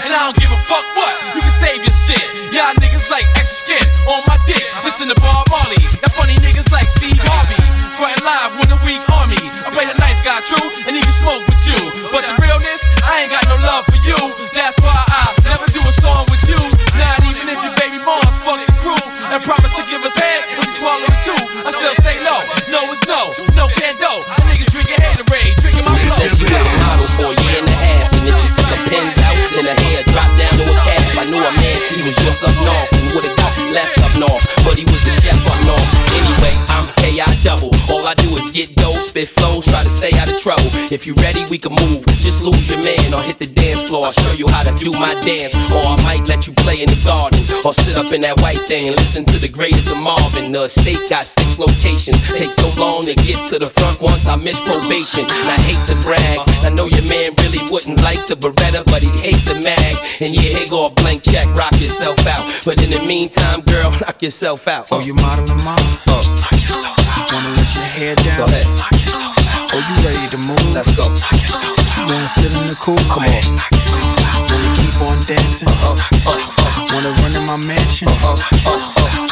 And 0.09 0.17
I 0.17 0.25
don't 0.25 0.41
give 0.41 0.49
a 0.49 0.57
fuck 0.65 0.81
what. 0.97 1.13
You 1.37 1.45
can 1.45 1.53
save 1.53 1.85
your 1.85 1.93
shit. 1.93 2.25
Y'all 2.57 2.73
niggas 2.81 3.13
like 3.13 3.29
extra 3.37 3.77
skin 3.77 3.85
on 4.09 4.25
my 4.25 4.41
dick. 4.49 4.65
Listen 4.81 5.13
to 5.13 5.19
Bob 5.21 5.45
Marley. 5.53 5.85
That 6.01 6.17
funny 6.17 6.33
niggas 6.41 6.73
like 6.73 6.89
Steve 6.89 7.21
Harvey. 7.21 7.61
Frontin' 7.93 8.25
live 8.25 8.57
with 8.57 8.73
a 8.73 8.81
weak 8.89 9.05
army. 9.13 9.37
I 9.37 9.69
play 9.69 9.85
the 9.85 9.93
nice 10.01 10.25
guy 10.25 10.41
true 10.49 10.65
and 10.89 10.97
even 10.97 11.13
smoke 11.13 11.45
with 11.45 11.61
you. 11.69 11.77
But 12.09 12.25
the 12.25 12.38
spit 39.19 39.29
flows, 39.29 39.65
try 39.67 39.83
to 39.83 39.91
stay 39.91 40.13
out 40.19 40.31
of 40.31 40.39
trouble. 40.39 40.71
If 40.93 41.07
you 41.07 41.15
ready, 41.15 41.45
we 41.51 41.59
can 41.59 41.73
move. 41.73 42.07
Just 42.23 42.43
lose 42.43 42.71
your 42.71 42.83
man 42.83 43.15
or 43.15 43.23
hit 43.23 43.39
the 43.39 43.47
dance 43.47 43.83
floor. 43.89 44.07
I'll 44.07 44.13
show 44.13 44.33
you 44.33 44.47
how 44.47 44.63
to 44.63 44.73
do 44.79 44.93
my 44.93 45.15
dance. 45.23 45.55
Or 45.75 45.83
I 45.83 45.97
might 46.05 46.29
let 46.29 46.47
you 46.47 46.53
play 46.55 46.83
in 46.83 46.89
the 46.89 47.01
garden. 47.03 47.41
Or 47.65 47.73
sit 47.75 47.97
up 47.97 48.13
in 48.13 48.21
that 48.23 48.41
white 48.41 48.61
thing 48.71 48.87
and 48.87 48.97
listen 48.97 49.25
to 49.27 49.39
the 49.39 49.49
greatest 49.49 49.91
of 49.91 49.99
Marvin. 49.99 50.53
The 50.53 50.65
estate 50.65 51.09
got 51.09 51.25
six 51.25 51.59
locations. 51.59 52.21
Takes 52.29 52.57
so 52.57 52.69
long 52.79 53.07
to 53.07 53.15
get 53.15 53.49
to 53.51 53.59
the 53.59 53.71
front 53.71 54.01
once 54.01 54.27
I 54.27 54.37
miss 54.37 54.61
probation. 54.61 55.25
And 55.27 55.49
I 55.51 55.59
hate 55.67 55.83
to 55.89 55.97
brag. 56.01 56.39
I 56.63 56.71
know 56.71 56.87
your 56.87 57.07
man 57.09 57.35
really 57.43 57.63
wouldn't 57.71 58.01
like 58.03 58.27
the 58.27 58.37
Beretta, 58.37 58.85
but 58.87 59.03
he 59.03 59.11
hate 59.19 59.43
the 59.47 59.59
mag. 59.61 59.95
And 60.21 60.35
yeah, 60.35 60.63
here 60.63 60.69
go 60.69 60.87
a 60.87 60.91
blank 60.91 61.23
check, 61.25 61.47
rock 61.55 61.75
yourself 61.81 62.27
out. 62.27 62.45
But 62.65 62.83
in 62.83 62.91
the 62.91 63.03
meantime, 63.07 63.63
girl, 63.63 63.91
knock 63.91 64.23
yourself 64.23 64.69
out. 64.69 64.89
Oh, 64.91 65.01
you 65.01 65.15
modeling, 65.15 65.65
mom? 65.65 65.79
Uh, 66.07 66.23
Wanna 67.33 67.51
let 67.51 67.75
your 67.75 67.85
hair 67.85 68.15
down? 68.15 68.39
go 68.39 68.45
ahead. 68.47 68.98
Oh, 69.71 69.81
you 69.81 69.95
ready 70.07 70.27
to 70.29 70.39
move? 70.39 70.61
Let's 70.75 70.95
go. 70.97 71.07
You 71.99 72.15
wanna 72.15 72.29
sit 72.29 72.53
in 72.57 72.67
the 72.67 72.77
cool? 72.81 72.97
Come 73.13 73.25
on. 73.25 73.45
Wanna 74.49 74.71
keep 74.81 74.97
on 75.03 75.21
dancing? 75.27 75.69
Wanna 76.93 77.11
run 77.21 77.35
in 77.37 77.45
my 77.47 77.57
mansion? 77.57 78.09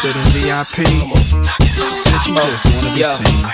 Sit 0.01 0.14
in 0.16 0.25
VIP? 0.37 0.85
But 1.16 2.27
you 2.27 2.35
just 2.51 2.64
wanna 2.64 2.94
be 2.94 3.01
Yeah, 3.01 3.14
seen. 3.16 3.44
uh, 3.44 3.51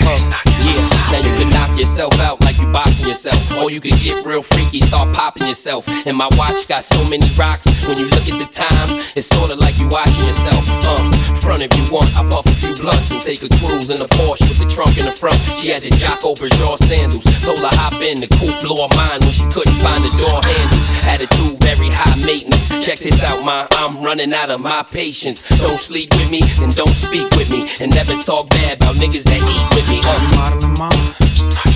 yeah. 0.64 1.12
Now 1.12 1.18
you 1.22 1.32
can 1.38 1.50
knock 1.50 1.78
yourself 1.78 2.18
out 2.20 2.40
like 2.42 2.51
boxing 2.72 3.06
yourself, 3.06 3.38
or 3.58 3.70
you 3.70 3.80
can 3.80 3.96
get 4.02 4.24
real 4.24 4.42
freaky, 4.42 4.80
start 4.80 5.14
popping 5.14 5.46
yourself. 5.46 5.86
And 6.06 6.16
my 6.16 6.28
watch 6.38 6.66
got 6.66 6.82
so 6.82 6.98
many 7.08 7.28
rocks. 7.36 7.68
When 7.86 7.98
you 7.98 8.06
look 8.06 8.26
at 8.26 8.40
the 8.40 8.48
time, 8.50 9.04
it's 9.14 9.26
sorta 9.26 9.54
like 9.54 9.78
you 9.78 9.88
watching 9.88 10.24
yourself. 10.24 10.64
Um, 10.88 11.12
front 11.38 11.62
if 11.62 11.70
you 11.76 11.84
want, 11.92 12.08
I 12.16 12.26
puff 12.28 12.46
a 12.46 12.54
few 12.56 12.74
blunts 12.74 13.10
and 13.12 13.20
take 13.20 13.42
a 13.42 13.50
cruise 13.60 13.90
in 13.90 14.00
a 14.00 14.08
Porsche 14.08 14.48
with 14.48 14.58
the 14.58 14.66
trunk 14.66 14.98
in 14.98 15.04
the 15.04 15.12
front. 15.12 15.36
She 15.60 15.68
had 15.68 15.82
the 15.82 15.90
Jocko 15.90 16.34
Bergeron 16.34 16.78
sandals. 16.78 17.24
Told 17.44 17.60
her 17.60 17.74
hop 17.76 18.00
in, 18.00 18.20
the 18.20 18.28
coupe 18.28 18.58
blew 18.64 18.80
her 18.80 18.92
mind 18.96 19.22
when 19.22 19.32
she 19.32 19.44
couldn't 19.52 19.76
find 19.84 20.02
the 20.02 20.10
door 20.16 20.42
handles. 20.42 20.86
Attitude 21.04 21.60
very 21.60 21.90
high 21.90 22.16
maintenance. 22.24 22.68
Check 22.84 22.98
this 22.98 23.22
out, 23.22 23.44
ma. 23.44 23.66
I'm 23.72 24.02
running 24.02 24.32
out 24.32 24.50
of 24.50 24.60
my 24.60 24.82
patience. 24.82 25.48
Don't 25.58 25.78
sleep 25.78 26.10
with 26.14 26.30
me, 26.30 26.42
and 26.60 26.74
don't 26.74 26.94
speak 26.94 27.30
with 27.36 27.50
me, 27.50 27.68
and 27.80 27.94
never 27.94 28.16
talk 28.22 28.48
bad 28.50 28.78
about 28.78 28.96
niggas 28.96 29.24
that 29.24 29.40
eat 29.40 29.66
with 29.76 29.88
me. 29.88 30.00
Uh? 30.04 31.71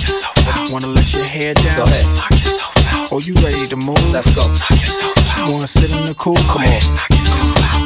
Wanna 0.71 0.87
let 0.87 1.13
your 1.13 1.23
hair 1.23 1.53
down? 1.53 1.77
Go 1.77 1.83
ahead. 1.83 2.05
Oh, 3.11 3.19
you 3.23 3.33
ready 3.35 3.65
to 3.67 3.75
move? 3.77 3.97
Let's 4.11 4.33
go. 4.35 4.43
You 5.45 5.53
wanna 5.53 5.67
sit 5.67 5.89
in 5.95 6.05
the 6.05 6.13
cool? 6.15 6.35
Come 6.51 6.63
on. 6.63 6.81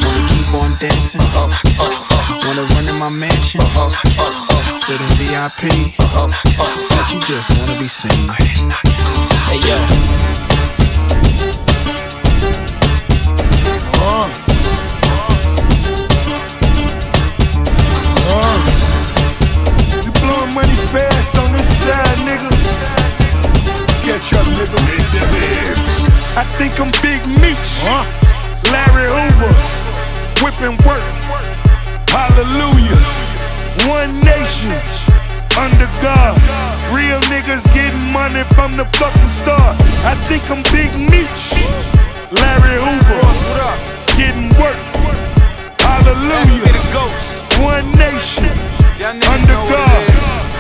Wanna 0.02 0.28
keep 0.30 0.54
on 0.54 0.78
dancing? 0.80 1.22
Wanna 2.46 2.64
run 2.64 2.88
in 2.90 2.98
my 2.98 3.10
mansion? 3.10 3.62
Uh 3.62 3.90
Sit 4.74 5.00
in 5.00 5.10
VIP? 5.22 5.94
But 6.14 7.14
you 7.14 7.22
just 7.22 7.50
wanna 7.60 7.80
be 7.80 7.88
seen. 7.88 8.30
Hey 9.46 9.60
yo. 9.68 9.78
We 9.78 9.88
blowing 9.88 10.00
money 10.00 10.00
fast 10.02 10.40
on 10.40 10.41
think 26.72 26.88
I'm 26.88 26.92
Big 27.02 27.22
Meech. 27.42 27.72
Larry 28.72 29.08
Hoover, 29.08 29.52
whipping 30.44 30.78
work. 30.88 31.04
Hallelujah. 32.08 32.96
One 33.88 34.12
nation, 34.24 34.72
under 35.60 35.90
God. 36.02 36.36
Real 36.94 37.20
niggas 37.32 37.66
getting 37.74 38.12
money 38.12 38.44
from 38.56 38.76
the 38.78 38.86
fucking 38.98 39.30
start. 39.30 39.76
I 40.06 40.16
think 40.28 40.50
I'm 40.50 40.64
Big 40.72 40.92
Meech. 40.96 41.44
Larry 42.32 42.80
Hoover, 42.80 43.22
getting 44.16 44.50
work. 44.60 44.80
Hallelujah. 45.80 46.72
One 47.60 47.92
nation, 48.00 48.52
under 49.04 49.60
God. 49.68 50.08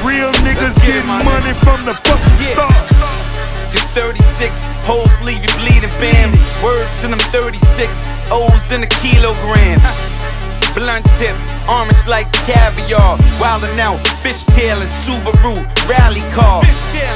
Real 0.03 0.31
niggas 0.43 0.77
getting 0.83 1.07
money 1.07 1.53
from 1.63 1.83
the 1.85 1.93
fucking 1.93 2.39
start. 2.45 3.30
Your 3.71 3.87
36 3.95 4.83
hoes 4.83 5.07
leave 5.23 5.39
you 5.39 5.51
bleeding, 5.63 5.91
fam. 5.95 6.35
Word 6.59 6.87
to 6.99 7.07
them 7.07 7.19
36 7.31 8.31
O's 8.31 8.71
in 8.71 8.83
a 8.83 8.91
kilogram. 8.99 9.79
Blunt 10.75 11.03
tip, 11.15 11.35
orange 11.67 12.03
like 12.07 12.31
caviar. 12.47 13.15
Wildin' 13.39 13.79
out, 13.79 13.99
fishtail 14.19 14.79
and 14.83 14.91
Subaru 14.91 15.55
rally 15.87 16.23
car. 16.31 16.63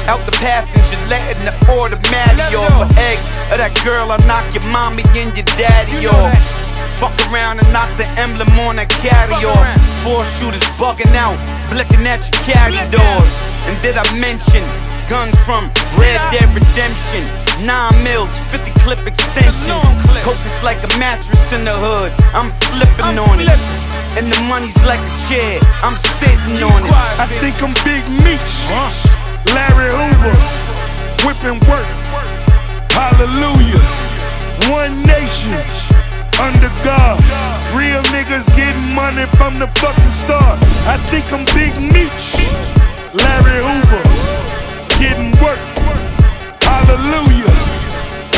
Out 0.08 0.24
the 0.24 0.32
passenger, 0.40 0.96
letting 1.08 1.44
the 1.44 1.52
automatic 1.76 2.52
off. 2.56 2.72
For 2.72 2.88
egg 3.00 3.20
of 3.52 3.60
that 3.60 3.76
girl, 3.84 4.12
I 4.12 4.16
knock 4.24 4.48
your 4.52 4.64
mommy 4.72 5.04
and 5.12 5.36
your 5.36 5.48
daddy 5.60 6.08
off. 6.08 6.36
Fuck 6.96 7.16
around 7.28 7.60
and 7.60 7.68
knock 7.72 7.92
the 8.00 8.08
emblem 8.16 8.48
on 8.64 8.76
that 8.76 8.88
carry 9.04 9.36
off. 9.44 9.76
Four 10.04 10.24
shooters 10.40 10.64
bugging 10.80 11.12
out, 11.12 11.36
blicking 11.68 12.04
at 12.08 12.24
your 12.24 12.40
carry 12.48 12.80
doors. 12.88 13.32
And 13.68 13.76
did 13.84 13.96
I 13.96 14.04
mention 14.16 14.64
guns 15.08 15.38
from 15.46 15.70
Red 15.98 16.18
Dead 16.30 16.48
Redemption? 16.50 17.24
Nine 17.66 17.94
mils, 18.02 18.36
50 18.50 18.70
clip 18.82 19.06
extensions. 19.06 19.66
Coke 20.22 20.38
is 20.44 20.58
like 20.62 20.78
a 20.82 20.90
mattress 20.98 21.52
in 21.52 21.64
the 21.64 21.74
hood. 21.74 22.12
I'm 22.34 22.50
flipping 22.74 23.18
on 23.18 23.40
it. 23.40 23.60
And 24.18 24.32
the 24.32 24.40
money's 24.48 24.76
like 24.84 25.00
a 25.00 25.14
chair. 25.28 25.60
I'm 25.82 25.96
sitting 26.18 26.62
on 26.62 26.82
it. 26.84 26.92
I 27.20 27.26
think 27.40 27.62
I'm 27.62 27.74
Big 27.84 28.02
Meech. 28.24 28.52
Larry 29.54 29.90
Hoover, 29.94 30.34
whipping 31.24 31.60
work. 31.70 31.86
Hallelujah. 32.92 33.82
One 34.72 35.02
nation, 35.06 35.54
under 36.40 36.72
God. 36.82 37.20
Real 37.76 38.02
niggas 38.14 38.48
getting 38.56 38.94
money 38.94 39.26
from 39.36 39.58
the 39.58 39.68
fucking 39.78 40.12
start. 40.12 40.58
I 40.88 40.96
think 41.08 41.30
I'm 41.32 41.44
Big 41.54 41.72
Meech. 41.78 42.40
Larry 43.14 43.60
Hoover, 43.64 44.02
getting 44.98 45.30
work. 45.42 45.58
Hallelujah. 46.62 47.52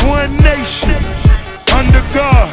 One 0.07 0.35
nation, 0.43 0.99
under 1.75 2.03
God. 2.13 2.49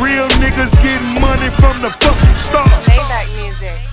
Real 0.00 0.28
niggas 0.40 0.74
getting 0.82 1.20
money 1.20 1.50
from 1.58 1.80
the 1.80 1.90
fucking 1.90 2.34
start. 2.34 3.89